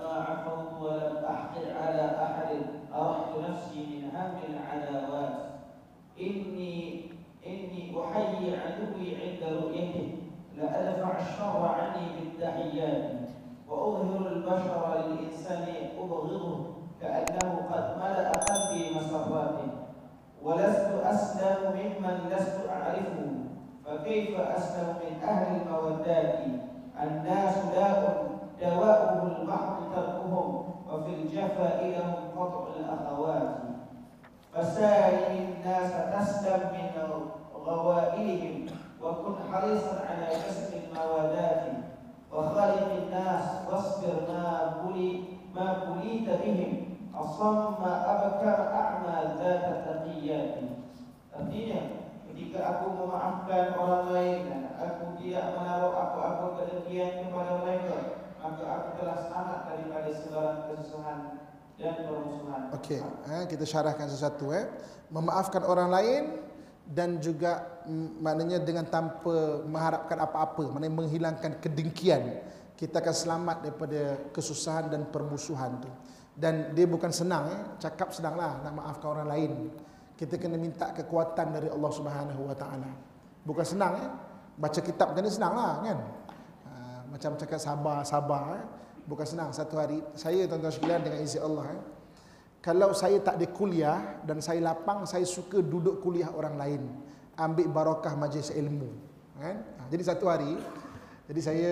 [24.02, 26.40] فكيف أسلم من أهل المودات
[27.04, 28.28] الناس داء
[28.62, 33.58] دواؤه المحض تركهم وفي الجفا لهم قطع الأخوات.
[34.54, 37.04] فسالم الناس تسلم من
[37.66, 38.66] غوائلهم
[39.02, 41.64] وكن حريصا على كسب الموادات
[42.34, 45.24] وخالق الناس واصبر ما بلي
[45.56, 46.92] ما بليت بهم.
[47.16, 50.56] أصم أبكر أعمى ذات التقيات
[51.32, 52.01] Artinya
[52.32, 58.90] ketika aku memaafkan orang lain dan aku tidak menaruh apa-apa kedengkian kepada mereka maka aku
[58.98, 61.20] telah selamat daripada segala kesusahan
[61.78, 62.62] dan permusuhan.
[62.78, 64.66] Okey, eh, kita syarahkan sesuatu eh.
[65.14, 66.24] Memaafkan orang lain
[66.90, 72.42] dan juga mm, maknanya dengan tanpa mengharapkan apa-apa, maknanya menghilangkan kedengkian.
[72.74, 74.02] Kita akan selamat daripada
[74.34, 75.90] kesusahan dan permusuhan tu.
[76.34, 77.62] Dan dia bukan senang eh.
[77.78, 79.52] Cakap senanglah nak maafkan orang lain.
[80.22, 82.94] Kita kena minta kekuatan dari Allah Subhanahu Wa Taala.
[83.42, 84.10] Bukan senang eh.
[84.54, 85.98] Baca kitab macam ni senanglah kan.
[86.70, 86.72] Ha,
[87.10, 88.66] macam cakap sabar, sabar eh.
[89.10, 89.98] Bukan senang satu hari.
[90.14, 91.82] Saya tuan-tuan sekalian dengan izin Allah eh.
[92.62, 96.82] Kalau saya tak ada kuliah dan saya lapang, saya suka duduk kuliah orang lain.
[97.42, 98.94] Ambil barakah majlis ilmu.
[99.42, 99.58] Kan?
[99.58, 100.54] Ha, jadi satu hari,
[101.26, 101.72] jadi saya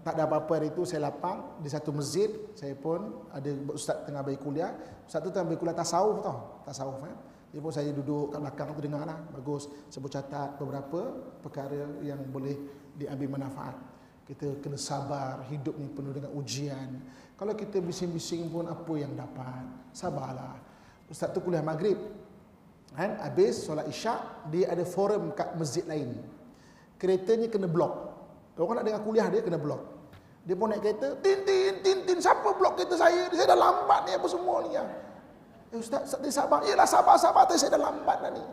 [0.00, 2.32] tak ada apa-apa hari itu, saya lapang di satu masjid.
[2.56, 4.72] Saya pun ada ustaz tengah bagi kuliah.
[5.04, 6.64] Ustaz tu tengah bagi kuliah tasawuf tau.
[6.64, 7.33] Tasawuf kan.
[7.54, 9.14] Jadi pun saya duduk kat belakang tu dengar lah.
[9.30, 9.70] Bagus.
[9.86, 12.58] Sebut catat beberapa perkara yang boleh
[12.98, 13.78] diambil manfaat.
[14.26, 16.98] Kita kena sabar, hidup ni penuh dengan ujian.
[17.38, 19.70] Kalau kita bising-bising pun apa yang dapat?
[19.94, 20.58] Sabarlah.
[21.06, 21.94] Ustaz tu kuliah maghrib.
[22.90, 23.22] Kan?
[23.22, 26.10] Habis solat isyak, dia ada forum kat masjid lain.
[26.98, 28.10] Keretanya kena blok.
[28.58, 29.94] Orang nak dengar kuliah dia kena blok.
[30.42, 33.30] Dia pun naik kereta, tin tin tin tin siapa blok kereta saya?
[33.30, 34.82] Saya dah lambat ni apa semua ni ya.
[35.74, 36.62] Eh, Ustaz, dia sabar.
[36.62, 38.44] Yalah sabar sabar tapi saya dah lambat dah ni.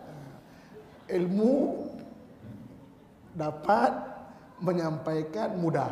[1.21, 1.53] Ilmu
[3.38, 3.93] dapat
[4.57, 5.91] menyampaikan mudah.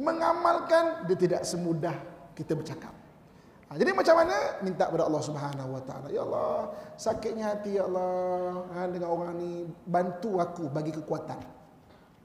[0.00, 1.94] Mengamalkan dia tidak semudah
[2.32, 2.90] kita bercakap.
[3.68, 6.08] Ha, jadi macam mana minta kepada Allah Subhanahu Wa Taala.
[6.08, 11.38] Ya Allah, sakitnya hati ya Allah ha, dengan orang ni bantu aku bagi kekuatan.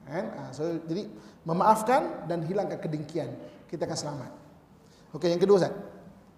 [0.09, 0.25] Kan?
[0.33, 1.05] Ha, so, jadi
[1.45, 3.29] memaafkan dan hilangkan kedengkian.
[3.69, 4.31] Kita akan selamat.
[5.13, 5.73] Okey, yang kedua Ustaz.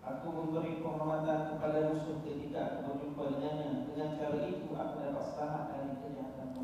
[0.01, 3.87] Aku memberi penghormatan kepada musuh ketika aku berjumpa dengannya.
[3.87, 5.30] Dengan cara itu aku dapat selamat dari kejahatan.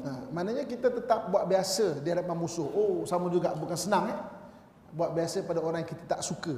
[0.08, 2.70] Ha, maknanya kita tetap buat biasa di hadapan musuh.
[2.70, 4.18] Oh, sama juga bukan senang eh.
[4.94, 6.56] Buat biasa pada orang yang kita tak suka.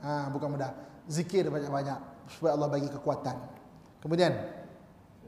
[0.00, 0.72] Ha, bukan mudah.
[1.10, 1.98] Zikir banyak-banyak
[2.30, 3.36] supaya Allah bagi kekuatan.
[4.00, 4.32] Kemudian,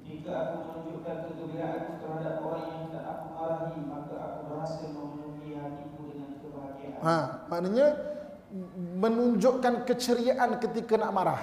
[0.04, 6.00] Jika aku menunjukkan kegembiraanku terhadap orang yang tak aku marahi, maka aku berhasil memenuhi hatiku
[6.12, 7.00] dengan kebahagiaan.
[7.00, 7.16] ha,
[7.48, 7.86] maknanya
[9.00, 11.42] menunjukkan keceriaan ketika nak marah.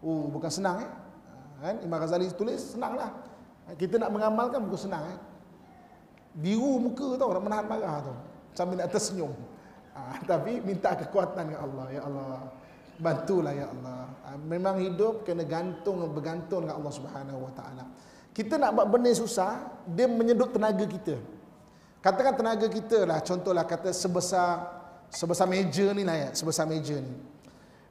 [0.00, 0.90] Oh, bukan senang eh.
[0.90, 1.74] Ha, Kan?
[1.84, 3.12] Imam Ghazali tulis senanglah.
[3.72, 5.18] Kita nak mengamalkan bukan senang eh.
[6.36, 8.14] Biru muka tau nak menahan marah tu.
[8.52, 9.32] Sambil nak tersenyum.
[9.96, 11.86] Ha, tapi minta kekuatan dengan Allah.
[11.88, 12.52] Ya Allah.
[12.94, 14.12] Bantulah ya Allah.
[14.28, 17.84] Ha, memang hidup kena gantung bergantung dengan Allah Subhanahu Wa Taala.
[18.34, 21.22] Kita nak buat benda susah, dia menyedut tenaga kita.
[22.02, 24.60] Katakan tenaga kita lah, contohlah kata sebesar
[25.08, 27.14] sebesar meja ni lah ya, sebesar meja ni.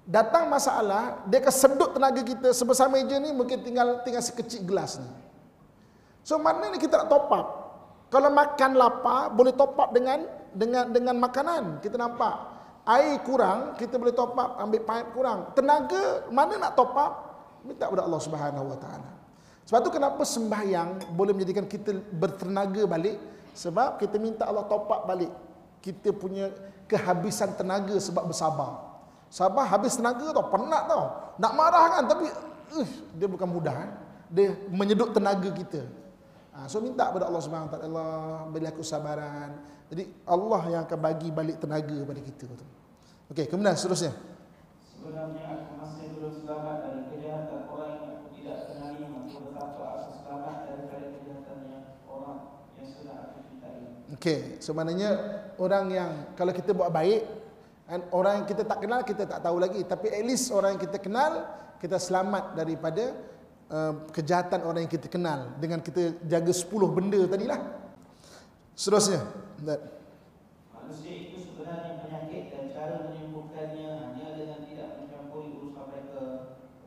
[0.03, 4.99] Datang masalah, dia akan sedut tenaga kita sebesar meja ni mungkin tinggal tinggal sekecil gelas
[4.99, 5.07] ni.
[6.23, 7.47] So mana ni kita nak top up?
[8.07, 10.23] Kalau makan lapar boleh top up dengan
[10.55, 11.83] dengan dengan makanan.
[11.83, 12.33] Kita nampak
[12.87, 15.51] air kurang, kita boleh top up ambil pipe kurang.
[15.51, 17.13] Tenaga mana nak top up?
[17.63, 19.11] Minta kepada Allah Subhanahu Wa Taala.
[19.63, 23.15] Sebab tu kenapa sembahyang boleh menjadikan kita bertenaga balik
[23.55, 25.31] sebab kita minta Allah top up balik.
[25.79, 26.51] Kita punya
[26.87, 28.93] kehabisan tenaga sebab bersabar.
[29.31, 31.03] Sabar habis tenaga tau, penat tau.
[31.39, 32.27] Nak marah kan tapi
[32.77, 33.91] uh, dia bukan mudah kan.
[34.29, 36.02] Dia menyedut tenaga kita.
[36.53, 38.13] Ha, so minta kepada Allah Subhanahu Wa Taala, Allah
[38.53, 39.57] beri aku sabaran.
[39.89, 42.65] Jadi Allah yang akan bagi balik tenaga pada kita tu.
[43.33, 44.13] Okey, kemudian seterusnya.
[44.85, 50.11] Sebenarnya aku masih belum selamat dari kejahatan orang yang aku tidak kenali Maka betapa aku
[50.21, 52.37] selamat daripada kejahatan yang orang
[52.77, 53.77] yang sudah aku cintai
[54.13, 55.09] Okey, so maknanya
[55.57, 57.25] orang yang kalau kita buat baik
[57.83, 60.83] kan orang yang kita tak kenal kita tak tahu lagi tapi at least orang yang
[60.87, 61.31] kita kenal
[61.83, 63.11] kita selamat daripada
[63.73, 67.59] uh, kejahatan orang yang kita kenal dengan kita jaga 10 benda tadilah.
[68.77, 69.21] Seterusnya.
[69.65, 69.81] That.
[70.73, 76.23] Manusia itu sebenarnya penyakit dan cara menyembuhkannya hanya dengan tidak mencampuri urusan mereka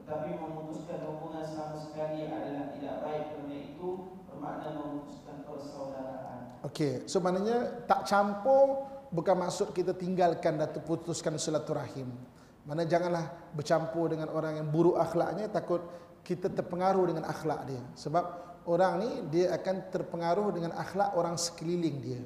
[0.02, 3.88] Tetapi memutuskan hubungan sama sekali adalah tidak baik Kerana itu
[4.28, 12.10] bermakna memutuskan persaudaraan Okey, so maknanya tak campur bukan maksud kita tinggalkan dan putuskan silaturahim.
[12.66, 15.86] Mana janganlah bercampur dengan orang yang buruk akhlaknya takut
[16.26, 17.82] kita terpengaruh dengan akhlak dia.
[17.94, 18.24] Sebab
[18.66, 22.20] orang ni dia akan terpengaruh dengan akhlak orang sekeliling dia.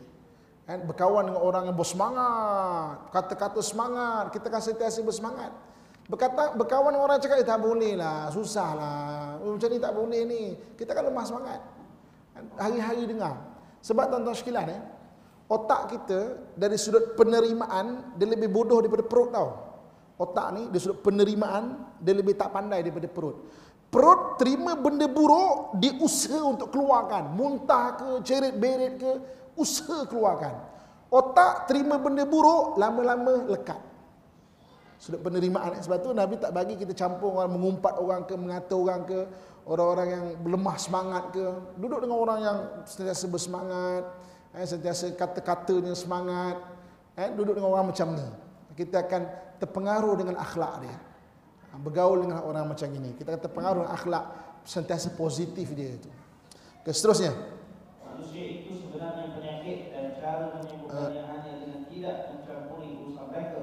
[0.64, 5.52] Kan berkawan dengan orang yang bersemangat, kata-kata semangat, kita kan sentiasa bersemangat.
[6.08, 9.02] Berkata berkawan dengan orang cakap eh, tak boleh lah, susah lah.
[9.38, 10.42] Macam ni tak boleh ni.
[10.74, 11.60] Kita kan lemah semangat.
[12.34, 13.38] Kan, Hari-hari dengar.
[13.78, 14.82] Sebab tuan-tuan sekalian eh,
[15.46, 16.18] otak kita
[16.58, 19.48] dari sudut penerimaan dia lebih bodoh daripada perut tau.
[20.18, 23.46] Otak ni dari sudut penerimaan dia lebih tak pandai daripada perut.
[23.90, 27.34] Perut terima benda buruk, dia usaha untuk keluarkan.
[27.34, 29.12] Muntah ke, cerit-berit ke,
[29.58, 30.54] usaha keluarkan.
[31.10, 33.82] Otak terima benda buruk, lama-lama lekat.
[34.94, 35.74] Sudut penerimaan.
[35.82, 39.18] Sebab tu Nabi tak bagi kita campur orang mengumpat orang ke, mengata orang ke,
[39.66, 41.44] orang-orang yang lemah semangat ke.
[41.74, 44.06] Duduk dengan orang yang sentiasa bersemangat,
[44.54, 46.62] eh, sentiasa kata-katanya semangat.
[47.18, 48.28] Eh, duduk dengan orang macam ni.
[48.78, 49.22] Kita akan
[49.58, 51.09] terpengaruh dengan akhlak dia
[51.80, 53.16] bergaul dengan orang macam ini.
[53.16, 54.24] Kita kata pengaruh akhlak
[54.64, 56.10] sentiasa positif dia itu.
[56.84, 57.32] Okay, seterusnya.
[58.04, 63.60] Manusia itu sebenarnya penyakit dan cara menyembuhkannya uh, hanya dengan tidak mencampuri urusan mereka.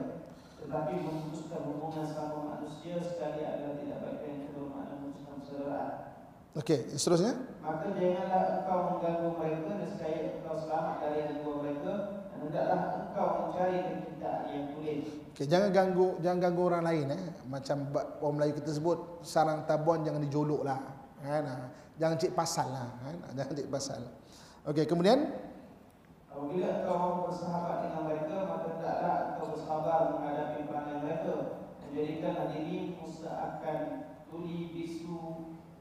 [0.57, 5.93] Tetapi memutuskan hubungan sama manusia sekali adalah tidak baik dan kedua makna memutuskan persaudaraan.
[6.57, 7.33] Okey, seterusnya.
[7.61, 11.93] Maka janganlah engkau mengganggu mereka dan sekali engkau selamat dari gangguan mereka
[12.33, 17.21] dan hendaklah engkau mencari kehendak yang tulis Okey, jangan ganggu jangan ganggu orang lain eh.
[17.45, 20.81] Macam orang Melayu kita sebut sarang tabuan jangan dijolok lah.
[21.21, 21.45] Kan?
[21.45, 21.55] Ha.
[22.01, 22.89] Jangan cik pasal lah.
[23.05, 23.37] Kan?
[23.37, 24.01] Jangan cik pasal.
[24.65, 25.29] Okey, kemudian
[26.33, 31.35] Apabila mahu bersahabat dengan mereka, maka hendaklah engkau bersabar menghadapi perangai mereka
[31.81, 33.79] dan jadikanlah dirimu seakan
[34.33, 35.21] tuli bisu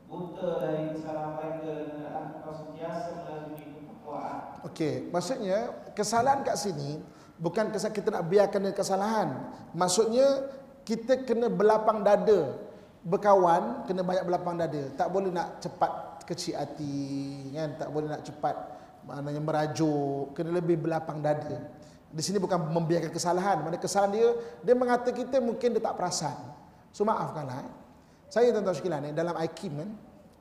[0.04, 4.36] buta dari kesalahan mereka dan hendaklah engkau sentiasa melazimi ketakwaan.
[4.68, 5.60] Okey, maksudnya
[5.96, 7.00] kesalahan kat sini
[7.36, 9.28] bukan kesalahan kita nak biarkan kesalahan.
[9.76, 10.48] Maksudnya
[10.86, 12.56] kita kena berlapang dada.
[13.06, 14.82] Berkawan kena banyak berlapang dada.
[14.98, 17.78] Tak boleh nak cepat kecil hati, kan?
[17.78, 18.56] Tak boleh nak cepat
[19.06, 21.70] maknanya merajuk, kena lebih berlapang dada.
[22.10, 24.28] Di sini bukan membiarkan kesalahan, mana kesalahan dia
[24.66, 26.34] dia mengata kita mungkin dia tak perasan.
[26.90, 27.62] So maafkanlah.
[27.62, 27.70] Eh.
[28.26, 29.90] Saya tuan-tuan sekalian eh, dalam IKIM kan,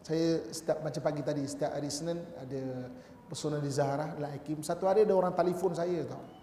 [0.02, 2.90] saya setiap macam pagi tadi setiap hari Senin ada
[3.30, 4.66] personal di Zahra dalam IKIM.
[4.66, 6.35] Satu hari ada orang telefon saya tau.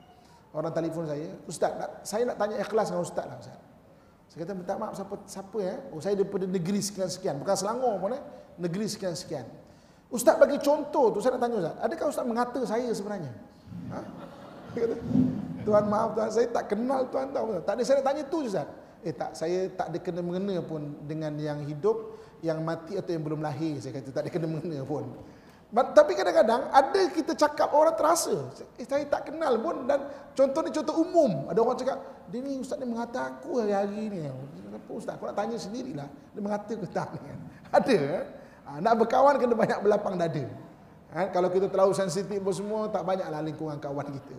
[0.52, 3.58] Orang telefon saya, Ustaz, nak, saya nak tanya ikhlas dengan Ustaz lah Ustaz.
[4.28, 5.76] Saya kata minta maaf siapa siapa ya?
[5.92, 8.22] Oh saya daripada negeri sekian sekian, bukan Selangor pun eh.
[8.56, 9.44] Negeri sekian sekian.
[10.12, 11.74] Ustaz bagi contoh tu saya nak tanya Ustaz.
[11.84, 13.32] Adakah Ustaz mengata saya sebenarnya?
[13.92, 14.00] Ha?
[14.72, 14.94] kata,
[15.64, 17.60] Tuan maaf Tuan saya tak kenal Tuan tahu.
[17.64, 18.68] Tak ada saya nak tanya tu Ustaz.
[19.04, 23.24] Eh tak saya tak ada kena mengena pun dengan yang hidup, yang mati atau yang
[23.24, 25.12] belum lahir saya kata tak ada kena mengena pun.
[25.72, 28.52] Tapi kadang-kadang ada kita cakap orang terasa.
[28.76, 30.04] Eh, saya tak kenal pun dan
[30.36, 31.48] contoh ni contoh umum.
[31.48, 34.20] Ada orang cakap, dia ni ustaz ni mengata aku hari-hari ni.
[34.68, 35.16] Kenapa ustaz?
[35.16, 36.08] Aku nak tanya sendirilah.
[36.36, 37.20] Dia mengata ke tak ni?
[37.80, 37.96] Ada.
[37.96, 38.24] Eh?
[38.68, 40.44] Ha, nak berkawan kena banyak berlapang dada.
[41.16, 44.36] Ha, kalau kita terlalu sensitif pun semua, tak banyaklah lingkungan kawan kita.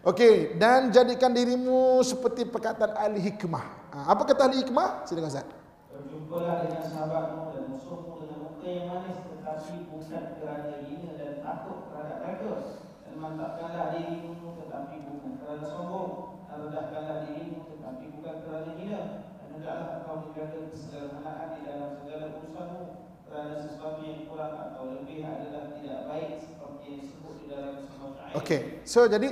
[0.00, 3.92] Okey, dan jadikan dirimu seperti perkataan ahli hikmah.
[3.92, 5.04] Ha, apa kata ahli hikmah?
[5.04, 5.44] Silakan Ustaz.
[5.92, 11.90] Berjumpalah dengan sahabatmu dan musuhmu dengan muka yang manis tetapi bukan kerana hina dan takut
[11.90, 12.54] terhadap mereka.
[13.02, 16.10] Dan mantapkanlah dirimu tetapi bukan kerana sombong.
[16.46, 19.02] Dan rendahkanlah dirimu tetapi bukan kerana hina.
[19.42, 22.84] Dan hendaklah engkau menjaga kesederhanaan di dalam segala urusanmu
[23.26, 28.10] kerana sesuatu yang kurang atau lebih adalah tidak baik seperti yang disebut di dalam sebuah
[28.14, 28.34] syair.
[28.38, 28.60] Okey.
[28.86, 29.28] So jadi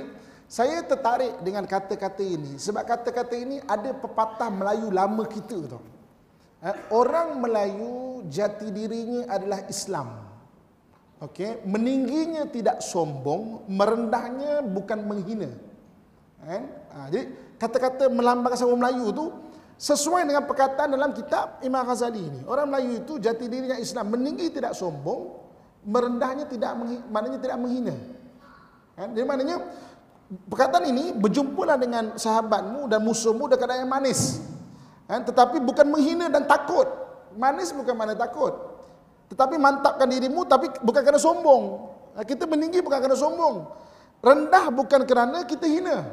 [0.51, 5.79] saya tertarik dengan kata-kata ini sebab kata-kata ini ada pepatah Melayu lama kita tu.
[6.59, 10.27] Eh, orang Melayu jati dirinya adalah Islam.
[11.19, 15.51] Okey, meningginya tidak sombong, merendahnya bukan menghina.
[16.39, 16.63] Kan?
[16.95, 17.27] Ha, jadi
[17.59, 19.27] kata-kata melambangkan sama Melayu tu
[19.79, 22.43] Sesuai dengan perkataan dalam kitab Imam Ghazali ini.
[22.43, 24.11] Orang Melayu itu jati dirinya Islam.
[24.11, 25.39] Meninggi tidak sombong.
[25.87, 26.75] Merendahnya tidak
[27.07, 27.95] maknanya tidak menghina.
[28.99, 29.15] Kan?
[29.15, 29.63] Jadi maknanya
[30.51, 34.43] perkataan ini berjumpa dengan sahabatmu dan musuhmu keadaan yang manis.
[35.09, 35.25] Kan?
[35.25, 36.85] Tetapi bukan menghina dan takut.
[37.33, 38.53] Manis bukan mana takut.
[39.33, 41.89] Tetapi mantapkan dirimu tapi bukan kerana sombong.
[42.21, 43.65] Kita meninggi bukan kerana sombong.
[44.21, 46.05] Rendah bukan kerana kita hina.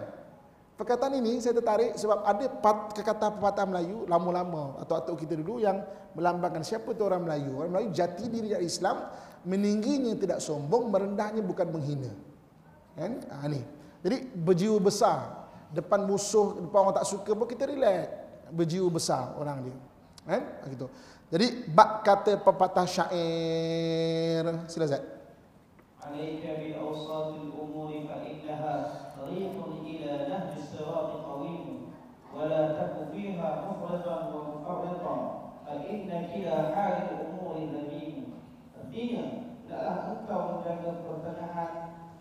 [0.77, 2.45] Perkataan ini saya tertarik sebab ada
[2.93, 5.81] kata pepatah Melayu lama-lama atau atuk kita dulu yang
[6.13, 7.65] melambangkan siapa itu orang Melayu.
[7.65, 9.09] Orang Melayu jati diri dari Islam,
[9.49, 12.13] meningginya tidak sombong, merendahnya bukan menghina.
[12.93, 13.25] Kan?
[13.25, 13.65] Ha, ni.
[14.05, 15.49] Jadi berjiwa besar.
[15.73, 19.77] Depan musuh, depan orang tak suka pun kita relax berjiwa besar orang dia.
[20.27, 20.43] Kan?
[20.43, 20.43] Eh?
[20.75, 20.87] Gitu.
[21.27, 24.47] Jadi bab kata pepatah syair.
[24.71, 25.03] Sila Zaid.
[25.99, 31.91] Alayka bi awsatil umuri fa innaha tariqun ila nahji sirat qawim
[32.31, 35.21] wa la taku fiha mufratan wa mufarradan
[35.67, 36.95] fa inna kila hal
[37.27, 38.39] umuri nabiyyin
[38.71, 41.71] artinya telah engkau menjaga pertengahan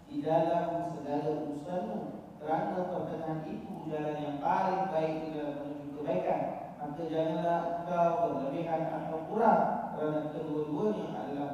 [0.10, 2.00] di dalam segala urusanmu
[2.42, 5.75] kerana pertengahan itu jalan yang paling baik dalam
[6.06, 6.42] kebaikan.
[6.78, 9.62] Maka janganlah engkau berlebihan atau kurang
[9.98, 11.50] kerana kedua-duanya adalah.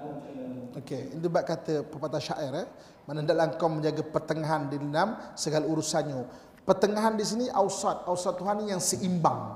[0.72, 2.68] Okey, ini bab kata pepatah syair eh.
[3.08, 6.28] Mana dalam kau menjaga pertengahan di dalam segala urusannya.
[6.68, 9.56] Pertengahan di sini ausat, ausat Tuhan ini yang seimbang.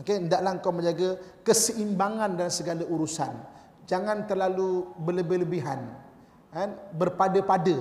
[0.00, 3.32] Okey, hendaklah kau menjaga keseimbangan dalam segala urusan.
[3.84, 5.80] Jangan terlalu berlebih-lebihan.
[6.52, 6.76] Kan?
[6.96, 7.76] Berpada-pada.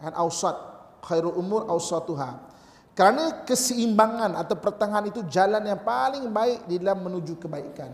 [0.00, 0.12] Kan?
[0.16, 0.56] Ausat
[1.04, 2.49] khairul umur ausatuha.
[3.00, 7.88] Kerana keseimbangan atau pertengahan itu jalan yang paling baik di dalam menuju kebaikan.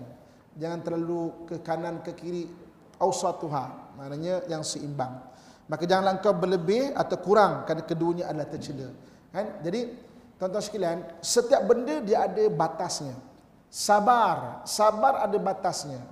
[0.59, 2.51] Jangan terlalu ke kanan ke kiri
[2.99, 3.95] ausatuha.
[3.95, 5.23] Maknanya yang seimbang.
[5.71, 8.91] Maka janganlah engkau berlebih atau kurang kerana keduanya adalah tercela.
[9.31, 9.63] Kan?
[9.63, 9.95] Jadi
[10.43, 13.15] tuan-tuan sekalian, setiap benda dia ada batasnya.
[13.71, 16.03] Sabar, sabar ada batasnya.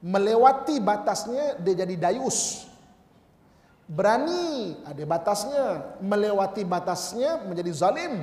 [0.00, 2.69] Melewati batasnya dia jadi dayus.
[3.90, 8.22] Berani ada batasnya, melewati batasnya menjadi zalim.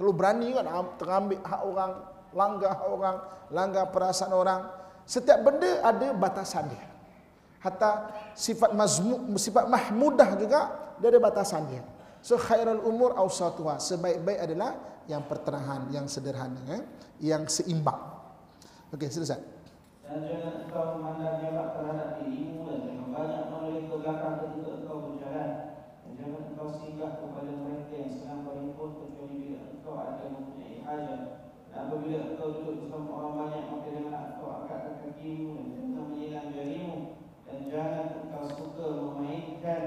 [0.00, 0.64] Terlalu berani kan
[0.96, 1.92] terambil hak orang,
[2.32, 3.16] langgar hak orang,
[3.52, 4.64] langgar perasaan orang.
[5.04, 6.88] Setiap benda ada batasan dia.
[7.60, 10.60] Hatta sifat mazmu, sifat mahmudah juga
[10.96, 11.84] dia ada batasannya.
[12.24, 13.76] So khairul umur awsatuha.
[13.76, 14.72] Sebaik-baik adalah
[15.04, 16.80] yang pertengahan, yang sederhana, eh?
[17.20, 18.00] yang seimbang.
[18.96, 19.40] Okey, selesai.
[20.04, 24.52] Dan jangan engkau memandang hebat terhadap dirimu dan jangan banyak menoleh ke belakang ketika engkau
[24.52, 24.72] berjalan.
[24.72, 24.83] Dan
[26.72, 31.20] engkau kepada mereka yang sedang berhimpun kecuali bila engkau ada mempunyai hajat.
[31.68, 36.48] Dan apabila engkau duduk bersama orang banyak maka janganlah engkau angkatkan kakimu dan jangan menyilang
[36.54, 36.98] jarimu.
[37.44, 39.82] Dan jangan engkau suka memainkan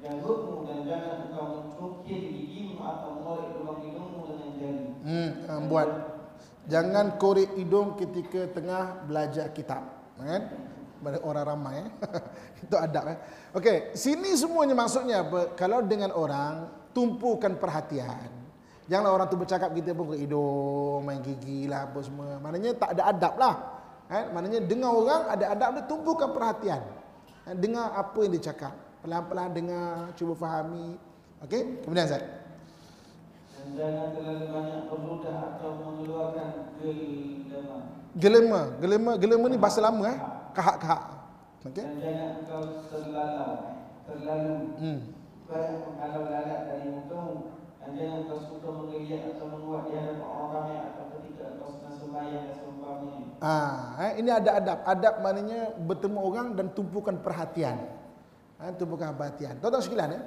[0.00, 4.86] janggutmu dan jangan engkau mencukir gigimu atau menorek lubang hidungmu dengan jari.
[5.02, 5.88] Hmm, ah, buat
[6.66, 9.82] jangan korek hidung ketika tengah belajar kitab,
[10.16, 10.42] kan?
[11.02, 11.90] Pada orang ramai eh.
[12.64, 13.18] Itu adab eh.
[13.58, 15.58] Okey, sini semuanya maksudnya apa?
[15.58, 18.30] Kalau dengan orang tumpukan perhatian.
[18.86, 22.38] Janganlah orang tu bercakap kita pun korek hidung, main gigi lah apa semua.
[22.38, 23.54] Maknanya tak ada adab lah.
[24.06, 24.24] Kan?
[24.30, 26.82] Maknanya dengar orang ada adab dia tumpukan perhatian.
[27.46, 27.54] Kan?
[27.58, 28.74] Dengar apa yang dia cakap.
[29.02, 30.94] Pelan-pelan dengar, cuba fahami.
[31.42, 31.82] Okey?
[31.82, 32.06] Kemudian.
[32.10, 36.48] Dan jangan terlalu banyak berludah atau mengeluarkan
[36.82, 37.78] gelema.
[38.12, 40.18] Gelema, gelema, gelema ni bahasa lama eh.
[40.52, 41.02] Kahak-kahak.
[41.68, 41.84] Okey?
[41.84, 43.48] Dan jangan engkau terlalu
[44.02, 45.00] terlalu Hmm.
[45.46, 47.36] banyak menghalau lalat dari mukamu.
[47.82, 51.96] Dan jangan engkau suka menggeliat atau menguat di hadapan orang ramai atau ketika engkau sedang
[51.98, 53.26] sembahyang dan seumpamanya.
[53.42, 53.74] Ah,
[54.06, 54.78] eh, ini ada adab.
[54.86, 57.76] Adab maknanya bertemu orang dan tumpukan perhatian.
[58.62, 59.58] Ha, tumpukan perhatian.
[59.58, 60.24] Tuan-tuan sekalian eh.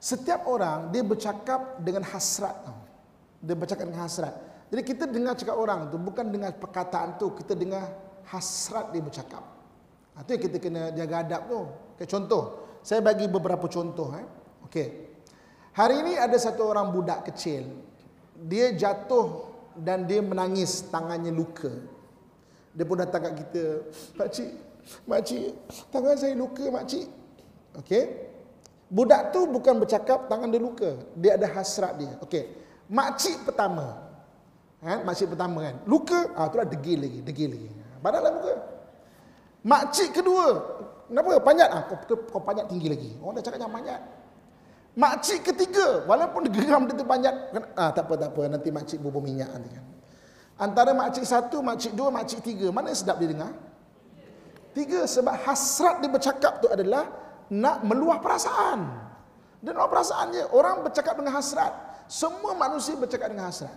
[0.00, 2.80] Setiap orang dia bercakap dengan hasrat tau.
[3.44, 4.32] Dia bercakap dengan hasrat.
[4.72, 7.84] Jadi kita dengar cakap orang tu bukan dengan perkataan tu, kita dengar
[8.26, 9.42] hasrat dia bercakap.
[10.16, 11.60] Ha, tu yang kita kena jaga adab tu.
[11.96, 12.42] Okay, contoh,
[12.82, 14.26] saya bagi beberapa contoh eh.
[14.66, 14.88] Okey.
[15.76, 17.68] Hari ini ada satu orang budak kecil.
[18.36, 21.68] Dia jatuh dan dia menangis, tangannya luka.
[22.72, 23.64] Dia pun datang kat kita,
[24.16, 24.52] "Pak cik,
[25.08, 25.48] mak cik,
[25.92, 27.08] tangan saya luka, mak cik."
[27.80, 28.04] Okey.
[28.86, 30.96] Budak tu bukan bercakap tangan dia luka.
[31.18, 32.14] Dia ada hasrat dia.
[32.22, 32.44] Okey.
[32.86, 34.06] Makcik pertama.
[34.78, 35.02] Kan?
[35.02, 35.76] Makcik pertama kan.
[35.90, 37.70] Luka, ah itulah degil lagi, degil lagi.
[38.06, 38.54] Padahal muka.
[39.66, 40.46] Makcik kedua.
[41.10, 41.42] Kenapa?
[41.42, 43.10] Panjat ah kau, kau, panjat tinggi lagi.
[43.18, 44.00] Orang dah cakap jangan panjat.
[44.94, 47.34] Makcik ketiga, walaupun dia geram dia terpanjat,
[47.74, 49.84] ah tak apa tak apa nanti makcik bubur minyak nanti kan.
[50.56, 53.52] Antara makcik satu, makcik dua, makcik tiga, mana yang sedap dia dengar?
[54.72, 57.10] Tiga, sebab hasrat dia bercakap tu adalah
[57.50, 58.88] nak meluah perasaan.
[59.60, 60.44] Dia meluah perasaan je.
[60.54, 61.74] Orang bercakap dengan hasrat.
[62.08, 63.76] Semua manusia bercakap dengan hasrat.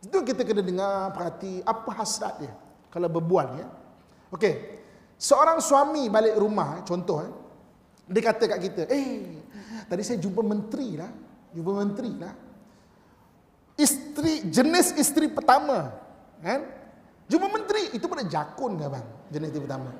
[0.00, 2.54] Itu kita kena dengar, perhati apa hasrat dia.
[2.90, 3.66] Kalau berbual ya.
[4.32, 4.54] Okey.
[5.16, 7.32] Seorang suami balik rumah, contoh eh.
[8.06, 9.42] Dia kata kat kita, eh,
[9.90, 11.10] tadi saya jumpa menteri lah.
[11.56, 12.34] Jumpa menteri lah.
[13.76, 15.90] Isteri, jenis isteri pertama.
[16.38, 16.62] Kan?
[17.26, 19.06] Jumpa menteri, itu pada jakun ke bang?
[19.32, 19.90] Jenis isteri pertama.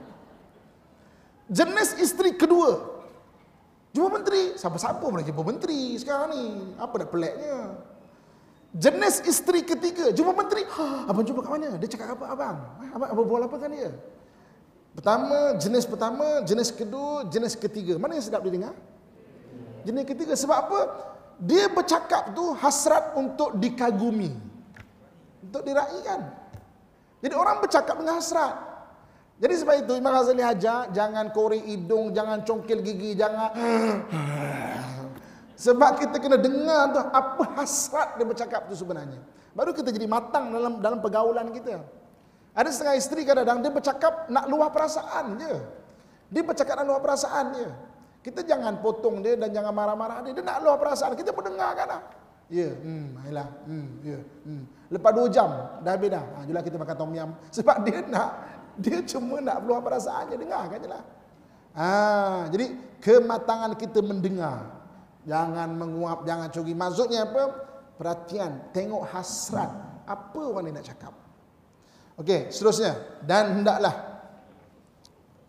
[1.51, 2.71] Jenis isteri kedua.
[3.97, 6.45] Jumpa menteri, siapa-siapa boleh jumpa menteri sekarang ni.
[6.77, 7.57] Apa dah peliknya?
[8.77, 10.69] Jenis isteri ketiga, jumpa menteri.
[10.69, 11.81] "Ha, Abang jumpa kat mana?
[11.81, 12.57] Dia cakap apa abang?
[12.61, 13.89] "Ha, Abang, abang bual apa kan dia?
[14.93, 18.01] Pertama, jenis pertama, jenis kedua, jenis ketiga.
[18.01, 18.73] Mana yang sedap didengar?
[19.85, 20.33] Jenis ketiga.
[20.33, 20.81] Sebab apa?
[21.37, 24.33] Dia bercakap tu hasrat untuk dikagumi.
[25.45, 26.33] Untuk diraikan.
[27.21, 28.57] Jadi orang bercakap dengan hasrat.
[29.37, 33.53] Jadi sebab itu Imam Ghazali ajar jangan korek hidung, jangan congkil gigi, jangan
[35.57, 39.19] sebab kita kena dengar tu apa hasrat dia bercakap tu sebenarnya.
[39.57, 41.81] Baru kita jadi matang dalam dalam pergaulan kita.
[42.53, 45.53] Ada setengah isteri kadang-kadang dia bercakap nak luah perasaan je.
[46.29, 47.69] Dia bercakap nak luah perasaan je.
[48.21, 50.37] Kita jangan potong dia dan jangan marah-marah dia.
[50.37, 51.17] Dia nak luah perasaan.
[51.17, 52.03] Kita pun dengar kan lah.
[52.47, 53.49] Ya, hmm, ayolah.
[53.67, 54.63] Hmm, ya, hmm.
[54.87, 55.51] Lepas dua jam,
[55.83, 56.23] dah habis dah.
[56.23, 57.31] Ha, jualah kita makan tom yum.
[57.57, 58.31] Sebab dia nak,
[58.79, 60.37] dia cuma nak luah perasaan je.
[60.39, 61.03] Dengar kan je lah.
[61.75, 61.89] Ha,
[62.55, 62.67] jadi,
[63.03, 64.76] kematangan kita mendengar.
[65.27, 66.73] Jangan menguap, jangan cogi.
[66.73, 67.45] Maksudnya apa?
[67.99, 69.71] Perhatian, tengok hasrat.
[70.07, 71.11] Apa orang ni nak cakap.
[72.17, 73.21] Okey, seterusnya.
[73.27, 74.23] Dan hendaklah.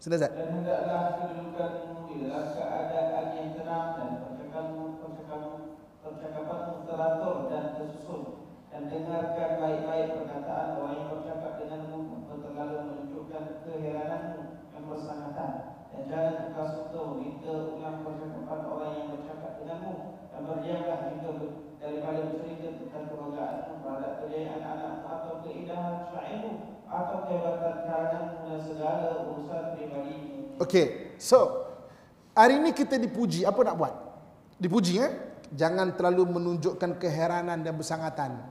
[0.01, 0.33] Sila Zat.
[0.33, 5.57] Dan hendaklah kedudukanmu di dalam keadaan yang tenang dan percakapanmu,
[6.01, 8.21] percakapanmu teratur dan tersusun
[8.73, 15.51] dan dengarkan baik-baik perkataan orang yang bercakap denganmu tanpa terlalu menunjukkan keherananmu yang bersangatan
[15.89, 19.95] dan jangan engkau suka meminta ulang percakapan orang yang bercakap denganmu
[20.29, 21.33] dan berdiamlah juga
[21.81, 26.51] daripada bercerita tentang kebanggaanmu terhadap kejayaan anak atau keindahan syairmu
[26.85, 29.65] atau kehebatan karanganmu dan segala urusan
[30.57, 31.65] Okey, so
[32.33, 33.93] hari ini kita dipuji, apa nak buat?
[34.57, 35.11] Dipuji eh?
[35.53, 38.41] Jangan terlalu menunjukkan keheranan dan bersangatan.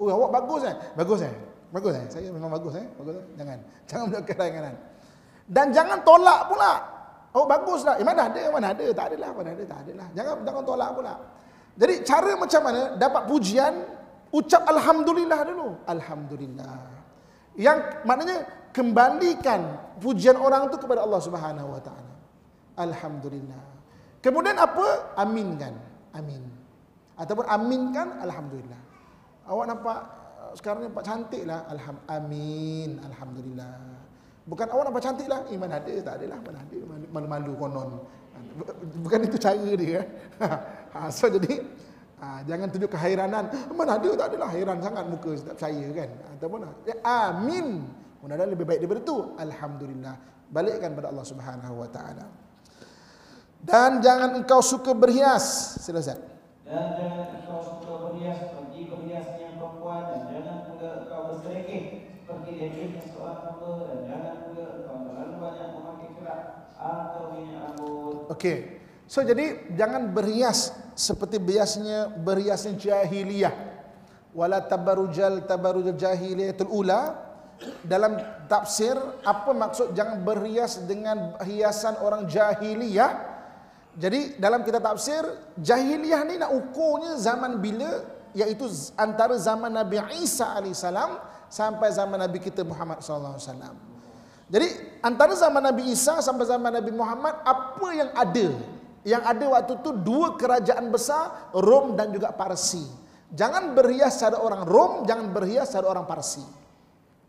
[0.00, 0.76] Oh, awak bagus eh?
[0.96, 1.34] Bagus eh?
[1.68, 2.04] Bagus eh?
[2.08, 2.86] Saya memang bagus eh?
[2.96, 3.24] Bagus eh?
[3.36, 3.58] Jangan.
[3.88, 4.76] Jangan menunjukkan keheranan.
[5.44, 6.72] Dan jangan tolak pula.
[7.36, 8.00] Oh baguslah.
[8.00, 8.84] Eh, mana ada, mana ada.
[8.96, 10.08] Tak adalah, mana ada, tak adalah.
[10.16, 11.14] Jangan jangan tolak pula.
[11.76, 13.74] Jadi cara macam mana dapat pujian,
[14.32, 15.68] ucap alhamdulillah dulu.
[15.84, 16.80] Alhamdulillah.
[17.60, 18.36] Yang maknanya
[18.74, 22.14] kembalikan pujian orang tu kepada Allah Subhanahu wa taala.
[22.74, 23.62] Alhamdulillah.
[24.18, 25.14] Kemudian apa?
[25.14, 25.78] Aminkan.
[26.10, 26.42] Amin.
[27.14, 28.82] Ataupun aminkan alhamdulillah.
[29.46, 29.98] Awak nampak
[30.58, 31.62] sekarang ni nampak cantik lah.
[31.70, 32.90] Alham, amin.
[33.06, 33.74] Alhamdulillah.
[34.44, 35.46] Bukan awak nampak cantik lah.
[35.54, 36.38] Iman ada, tak ada lah.
[36.42, 36.78] Mana ada.
[37.14, 37.90] Malu-malu konon.
[39.06, 40.02] Bukan itu cara dia.
[40.94, 41.62] ha, so jadi,
[42.18, 43.50] ha, jangan tunjuk keheranan.
[43.70, 44.50] Mana ada, tak ada lah.
[44.50, 46.10] Heran sangat muka tak percaya kan.
[46.38, 47.86] Ataupun, ya, amin.
[48.24, 49.18] Mudah-mudahan lebih baik daripada itu.
[49.36, 50.16] Alhamdulillah.
[50.48, 52.26] Balikkan pada Allah Subhanahu Wa Taala.
[53.60, 55.76] Dan jangan engkau suka berhias.
[55.84, 56.16] Selesai.
[56.64, 61.84] Dan jangan engkau suka berhias seperti berhiasnya perempuan dan jangan pula engkau berselekeh
[62.24, 66.42] seperti lekehnya seorang hamba dan jangan pula engkau terlalu banyak memakai kerak
[66.80, 68.16] atau minyak rambut.
[68.32, 68.56] Okey.
[69.04, 73.52] So jadi jangan berhias seperti biasanya berhiasnya jahiliyah.
[74.32, 77.33] Wala tabarujal tabarujal jahiliyatul ula.
[77.84, 78.16] Dalam
[78.48, 83.34] tafsir apa maksud jangan berhias dengan hiasan orang jahiliyah?
[83.94, 85.22] Jadi dalam kita tafsir
[85.54, 88.02] jahiliyah ni nak ukurnya zaman bila
[88.34, 88.66] iaitu
[88.98, 93.78] antara zaman Nabi Isa alaihissalam sampai zaman Nabi kita Muhammad wasallam.
[94.50, 98.46] Jadi antara zaman Nabi Isa sampai zaman Nabi Muhammad apa yang ada?
[99.06, 102.82] Yang ada waktu tu dua kerajaan besar Rom dan juga Parsi.
[103.30, 106.63] Jangan berhias cara orang Rom, jangan berhias cara orang Parsi.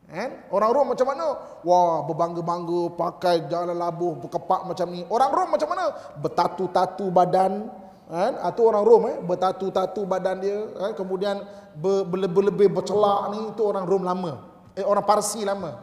[0.05, 0.29] Kan?
[0.53, 1.25] Orang Rom macam mana?
[1.65, 5.01] Wah, berbangga-bangga, pakai jalan labuh, berkepak macam ni.
[5.09, 5.85] Orang Rom macam mana?
[6.21, 7.67] Bertatu-tatu badan.
[8.05, 8.33] Kan?
[8.37, 10.57] Atau orang Rom eh, bertatu-tatu badan dia.
[10.77, 10.91] Kan?
[10.93, 11.41] Kemudian
[11.81, 14.33] berlebih-lebih bercelak ni, itu orang Rom lama.
[14.77, 15.73] Eh, orang Parsi lama.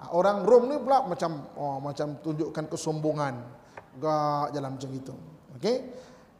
[0.00, 3.34] Ha, orang Rom ni pula macam oh, macam tunjukkan kesombongan.
[4.00, 5.14] Gak jalan macam itu.
[5.56, 5.76] Okey?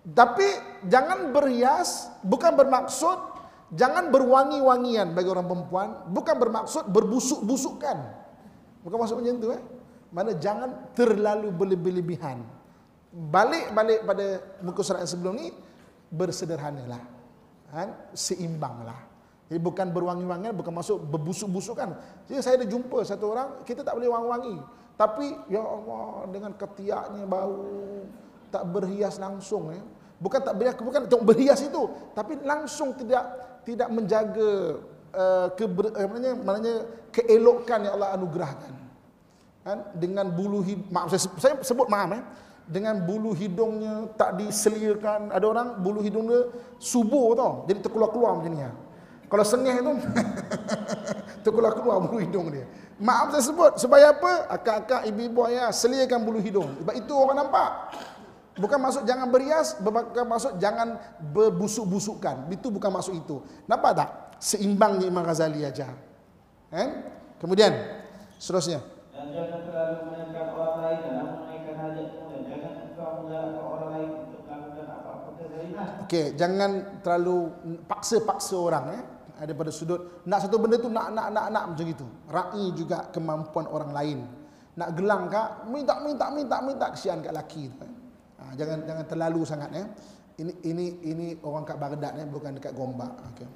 [0.07, 0.47] Tapi
[0.87, 3.36] jangan berhias bukan bermaksud
[3.75, 7.99] Jangan berwangi-wangian bagi orang perempuan bukan bermaksud berbusuk-busukkan.
[8.87, 9.62] Bukan maksud macam itu eh.
[10.14, 12.47] Mana jangan terlalu berlebih-lebihan.
[13.11, 14.27] Balik-balik pada
[14.62, 15.51] muka surat yang sebelum ni
[16.14, 17.03] bersederhanalah.
[17.75, 17.91] Kan?
[18.14, 19.03] Seimbanglah.
[19.51, 21.89] Jadi bukan berwangi-wangian bukan maksud berbusuk-busukkan.
[22.31, 24.57] Jadi saya ada jumpa satu orang kita tak boleh wangi-wangi.
[24.95, 27.67] Tapi ya Allah dengan ketiaknya bau
[28.55, 29.83] tak berhias langsung eh.
[30.17, 33.21] Bukan tak berhias, bukan tak berhias itu, tapi langsung tidak
[33.67, 34.79] tidak menjaga
[35.11, 36.77] uh, keber, uh, maknanya, maknanya
[37.11, 38.73] keelokan yang Allah anugerahkan.
[39.67, 39.79] Kan?
[39.99, 42.23] Dengan bulu hidung, maaf saya, saya sebut maaf eh.
[42.67, 45.35] Dengan bulu hidungnya tak diseliakan.
[45.35, 47.67] Ada orang bulu hidungnya subur tau.
[47.67, 48.62] Jadi terkeluar-keluar macam ni.
[48.62, 48.71] Ya.
[49.27, 49.93] Kalau sengih tu,
[51.47, 52.67] terkeluar-keluar bulu hidung dia.
[52.97, 54.49] Maaf saya sebut, supaya apa?
[54.49, 56.71] Akak-akak, ibu-ibu ayah, seliakan bulu hidung.
[56.81, 57.71] Sebab itu orang nampak.
[58.57, 60.97] Bukan maksud jangan berias, bukan maksud jangan
[61.37, 62.49] berbusuk-busukkan.
[62.49, 63.45] Itu bukan maksud itu.
[63.69, 64.09] Nampak tak?
[64.41, 65.93] Seimbangnya Imam Ghazali aja.
[66.73, 66.89] Eh?
[67.37, 67.73] Kemudian,
[68.41, 68.81] seterusnya.
[69.13, 74.09] Dan jangan terlalu menekan orang lain dalam menaikkan hajatmu dan jangan engkau menyalahkan orang lain
[74.25, 75.89] untuk melakukan apa-apa kezaliman.
[76.05, 76.71] Okey, jangan
[77.05, 77.39] terlalu
[77.85, 79.03] paksa-paksa orang eh
[79.37, 82.09] daripada sudut nak satu benda tu nak nak nak nak macam itu.
[82.33, 84.19] Rai juga kemampuan orang lain.
[84.77, 87.85] Nak gelang kak, minta minta minta minta kesian kat laki tu.
[87.85, 88.06] Eh?
[88.47, 89.84] Ha, jangan jangan terlalu sangat ya.
[90.38, 93.11] Ini ini ini orang kat Baghdad ya, bukan dekat Gombak.
[93.34, 93.49] Okey.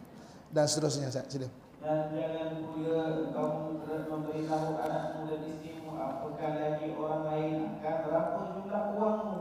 [0.50, 1.46] Dan seterusnya saya sila.
[1.78, 8.38] Dan jangan pula kamu memberitahu anak muda di sini apakah lagi orang lain akan berapa
[8.56, 9.38] jumlah uangmu.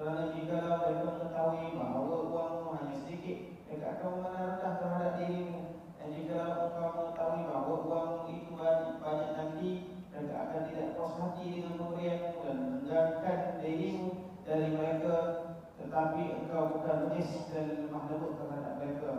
[0.00, 3.38] Kerana jika mereka mengetahui bahawa uangmu hanya sedikit,
[3.68, 5.62] mereka akan mengarahkan terhadap dirimu.
[6.00, 9.70] Dan jika engkau mengetahui bahawa uangmu itu banyak nanti,
[10.10, 14.08] mereka akan tidak puas hati dengan pemberianmu dan meninggalkan dirimu
[14.50, 15.16] dari mereka
[15.80, 16.98] tetapi engkau bukan
[17.68, 19.12] dan lemah lembut terhadap mereka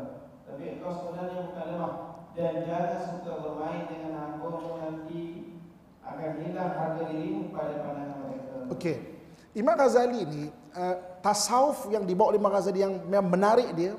[0.50, 1.94] tapi engkau sebenarnya bukan lemah
[2.34, 4.50] dan jangan suka bermain dengan hamba
[4.82, 5.22] nanti
[6.02, 8.98] akan hilang harga dirimu pada pandangan mereka Okey.
[9.52, 12.96] Imam Ghazali ni uh, tasawuf yang dibawa oleh Imam Ghazali yang,
[13.28, 13.94] menarik dia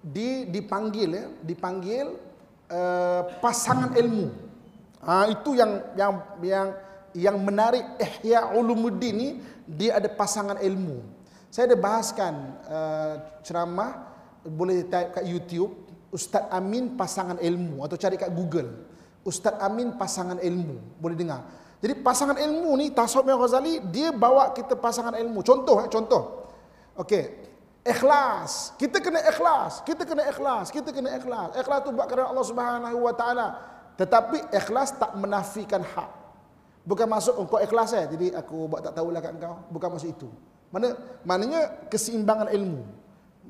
[0.00, 2.20] di dipanggil ya, dipanggil
[2.68, 4.28] uh, pasangan ilmu.
[5.00, 6.12] Uh, itu yang yang
[6.44, 6.68] yang
[7.16, 9.28] yang menarik Ihya Ulumuddin ni
[9.64, 11.00] dia ada pasangan ilmu.
[11.50, 12.32] Saya ada bahaskan
[12.70, 14.06] uh, ceramah
[14.46, 15.74] boleh type kat YouTube
[16.14, 18.70] Ustaz Amin pasangan ilmu atau cari kat Google
[19.26, 21.44] Ustaz Amin pasangan ilmu boleh dengar.
[21.80, 25.40] Jadi pasangan ilmu ni Tasawuf Imam Ghazali dia bawa kita pasangan ilmu.
[25.40, 26.22] Contoh eh, contoh.
[26.96, 27.24] Okey.
[27.80, 28.76] Ikhlas.
[28.76, 29.80] Kita kena ikhlas.
[29.84, 30.68] Kita kena ikhlas.
[30.68, 31.56] Kita kena ikhlas.
[31.56, 33.48] Ikhlas tu buat kerana Allah Subhanahu Wa Taala.
[33.96, 36.10] Tetapi ikhlas tak menafikan hak.
[36.84, 38.04] Bukan masuk engkau ikhlas eh.
[38.08, 39.54] Jadi aku buat tak tahulah kat engkau.
[39.72, 40.28] Bukan masuk itu.
[40.70, 40.94] Mana
[41.26, 42.82] maknanya keseimbangan ilmu.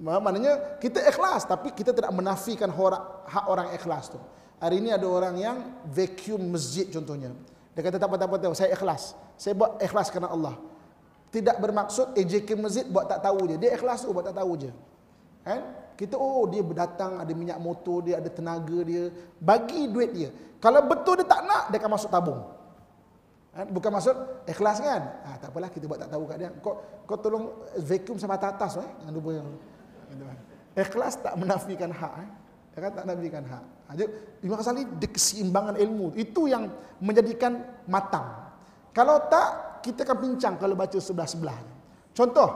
[0.01, 4.21] Maknanya kita ikhlas tapi kita tidak menafikan hak orang ikhlas tu.
[4.61, 5.57] Hari ini ada orang yang
[5.89, 7.33] vacuum masjid contohnya.
[7.77, 9.17] Dia kata tak apa-apa, saya ikhlas.
[9.37, 10.57] Saya buat ikhlas kerana Allah.
[11.31, 13.57] Tidak bermaksud AJK masjid buat tak tahu je.
[13.57, 14.71] Dia ikhlas tu buat tak tahu je.
[15.47, 15.61] Kan?
[15.95, 20.29] Kita oh dia berdatang ada minyak motor dia ada tenaga dia bagi duit dia.
[20.61, 22.41] Kalau betul dia tak nak dia akan masuk tabung.
[23.51, 23.67] Kan?
[23.75, 25.03] Bukan maksud ikhlas kan?
[25.27, 26.51] Ah tak apalah kita buat tak tahu kat dia.
[26.63, 27.51] Kau kau tolong
[27.83, 28.89] vacuum sampai atas eh.
[29.03, 29.49] Jangan lupa yang
[30.71, 32.29] Ikhlas tak menafikan hak eh.
[32.71, 33.65] Ya kan tak menafikan hak.
[33.67, 34.07] Ha, jadi
[34.47, 36.71] Imam Ghazali keseimbangan ilmu itu yang
[37.03, 37.59] menjadikan
[37.91, 38.55] matang.
[38.95, 41.59] Kalau tak kita akan pincang kalau baca sebelah-sebelah.
[42.15, 42.49] Contoh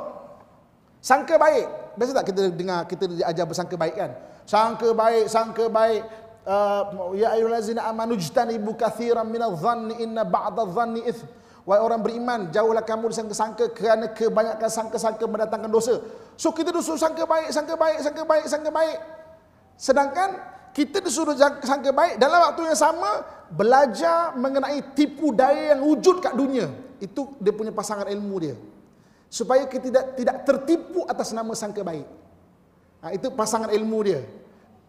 [1.03, 1.67] sangka baik
[1.99, 4.11] biasa tak kita dengar kita diajar bersangka baik kan?
[4.45, 6.03] Sangka baik, sangka baik.
[6.45, 11.25] Uh, ya ayyuhallazina amanu jtanibu katsiran minadh-dhanni inna ba'dadh-dhanni its.
[11.65, 16.05] Wahai orang beriman, jauhlah kamu disangka-sangka kerana kebanyakan sangka-sangka mendatangkan dosa.
[16.37, 18.99] So kita disuruh sangka baik, sangka baik, sangka baik, sangka baik.
[19.81, 20.31] Sedangkan
[20.77, 26.37] kita disuruh sangka baik dalam waktu yang sama belajar mengenai tipu daya yang wujud kat
[26.37, 26.69] dunia.
[27.01, 28.57] Itu dia punya pasangan ilmu dia
[29.35, 32.07] supaya kita tidak tidak tertipu atas nama sangka baik.
[33.03, 34.23] Ha, itu pasangan ilmu dia.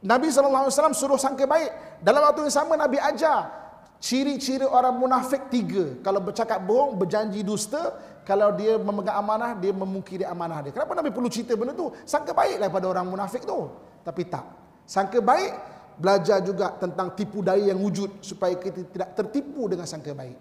[0.03, 2.01] Nabi SAW suruh sangka baik.
[2.03, 3.65] Dalam waktu yang sama Nabi ajar
[4.05, 5.97] ciri-ciri orang munafik tiga.
[6.05, 7.95] Kalau bercakap bohong, berjanji dusta.
[8.25, 10.71] Kalau dia memegang amanah, dia memungkiri amanah dia.
[10.73, 11.93] Kenapa Nabi perlu cerita benda tu?
[12.09, 13.69] Sangka baiklah pada orang munafik tu.
[14.01, 14.45] Tapi tak.
[14.85, 15.53] Sangka baik,
[16.01, 18.25] belajar juga tentang tipu daya yang wujud.
[18.25, 20.37] Supaya kita tidak tertipu dengan sangka baik.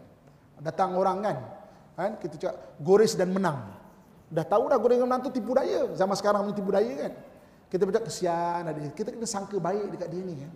[0.64, 1.36] Datang orang kan,
[1.92, 3.68] kan kita cakap gores dan menang.
[4.32, 5.92] Dah tahu dah goreng menantu tipu daya.
[5.92, 7.12] Zaman sekarang ni tipu daya kan.
[7.68, 8.78] Kita bercakap kesian ada.
[8.94, 10.52] Kita kena sangka baik dekat dia ni kan.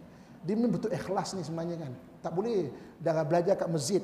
[0.47, 1.93] Dia ni betul ikhlas ni sebenarnya kan.
[2.23, 2.71] Tak boleh
[3.03, 4.03] dah belajar kat masjid.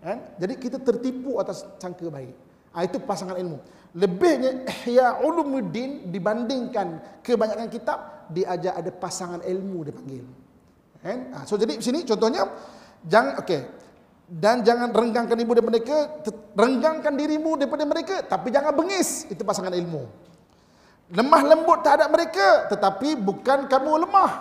[0.00, 0.18] Kan?
[0.40, 2.34] Jadi kita tertipu atas sangka baik.
[2.70, 3.58] Ha, itu pasangan ilmu.
[3.98, 10.24] Lebihnya Ihya Ulumuddin dibandingkan kebanyakan kitab diajar ada pasangan ilmu dia panggil.
[11.02, 11.18] Kan?
[11.34, 12.46] Ha, so jadi sini contohnya
[13.04, 13.60] jangan okey
[14.30, 15.96] dan jangan renggangkan ibu daripada mereka
[16.54, 20.06] renggangkan dirimu daripada mereka tapi jangan bengis itu pasangan ilmu
[21.10, 24.32] lemah lembut terhadap mereka tetapi bukan kamu lemah.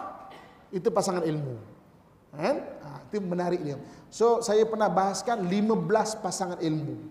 [0.69, 1.57] Itu pasangan ilmu.
[2.29, 2.61] Kan?
[2.61, 3.77] Ha, itu menarik dia.
[4.13, 7.09] So saya pernah bahaskan 15 pasangan ilmu.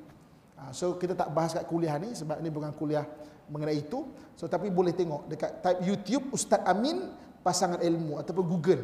[0.59, 3.03] Ha, so kita tak bahas kat kuliah ni sebab ini bukan kuliah
[3.51, 4.07] mengenai itu.
[4.39, 7.11] So tapi boleh tengok dekat type YouTube Ustaz Amin
[7.43, 8.83] pasangan ilmu ataupun Google.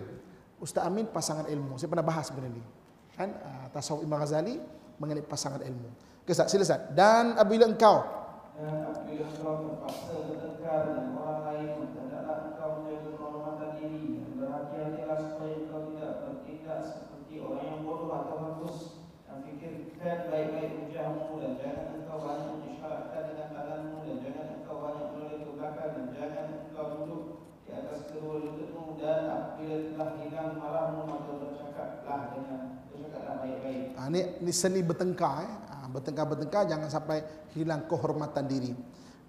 [0.59, 1.79] Ustaz Amin pasangan ilmu.
[1.79, 2.62] Saya pernah bahas benda ni.
[3.14, 3.31] Kan?
[3.31, 4.59] Uh, tasawuf Imam Ghazali
[4.99, 5.87] mengenai pasangan ilmu.
[6.27, 6.83] Ustaz, sila Ustaz.
[6.91, 8.24] Dan apabila engkau
[8.55, 15.19] dan apabila engkau terpaksa bertengkar dengan orang lain hendaklah engkau menjaga kehormatan diri dan berhati-hatilah
[15.19, 18.77] supaya engkau tidak bertindak seperti orang yang bodoh atau hapus
[19.27, 25.07] dan fikirkan baik-baik ujarmu dan jangan engkau banyak mengisyaratkan dengan tanganmu dan jangan engkau banyak
[25.11, 27.23] menoleh ke belakang dan jangan engkau duduk
[27.67, 32.63] di atas kedua lututmu dan apabila telah hilang marahmu maka bercakaplah dengan
[33.95, 35.49] Ha, ni, ni seni bertengkar.
[35.49, 35.74] Eh.
[35.95, 37.23] Bertengkar-bertengkar jangan sampai
[37.55, 38.75] hilang kehormatan diri.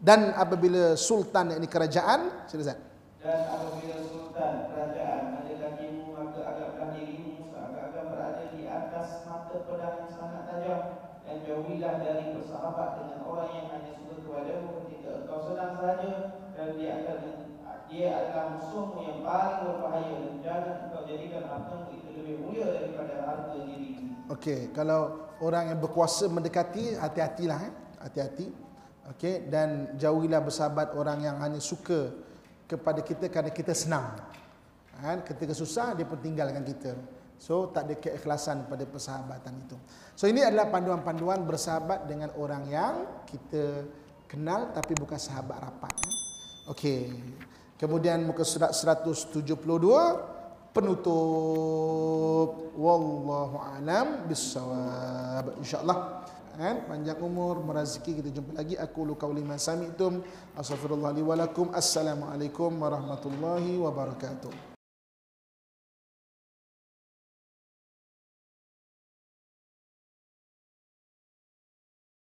[0.01, 2.73] Dan apabila sultan ini kerajaan, sila
[3.21, 9.95] Dan apabila sultan kerajaan ada kakimu maka agaklah dirimu seakan-akan berada di atas mata pedang
[10.05, 10.81] yang sangat tajam
[11.25, 16.13] dan jauhilah dari bersahabat dengan orang yang hanya suka kepadamu ketika engkau senang saja
[16.53, 17.19] dan dia akan
[17.89, 23.15] dia adalah musuhmu yang paling berbahaya dan jangan engkau jadikan hartamu itu lebih mulia daripada
[23.25, 24.29] harta dirimu.
[24.29, 27.73] Okey, kalau orang yang berkuasa mendekati, hati-hatilah eh.
[28.01, 28.47] Hati-hati.
[29.13, 32.09] Okey, dan jauhilah bersahabat orang yang hanya suka
[32.65, 34.17] kepada kita kerana kita senang.
[34.97, 35.21] Kan?
[35.21, 36.97] Ketika susah dia pun tinggalkan kita.
[37.37, 39.77] So tak ada keikhlasan pada persahabatan itu.
[40.17, 42.95] So ini adalah panduan-panduan bersahabat dengan orang yang
[43.29, 43.85] kita
[44.25, 45.93] kenal tapi bukan sahabat rapat.
[46.73, 47.13] Okey.
[47.77, 49.45] Kemudian muka surat 172
[50.75, 52.75] penutup.
[52.75, 56.27] Wallahu alam bisawab insyaallah.
[56.55, 56.87] Kan?
[56.87, 58.75] Panjang umur meraziki kita jumpa lagi.
[58.79, 60.23] Aku lu qauli ma sami'tum
[60.55, 61.71] astaghfirullah li wa lakum.
[61.71, 64.74] Assalamualaikum warahmatullahi wabarakatuh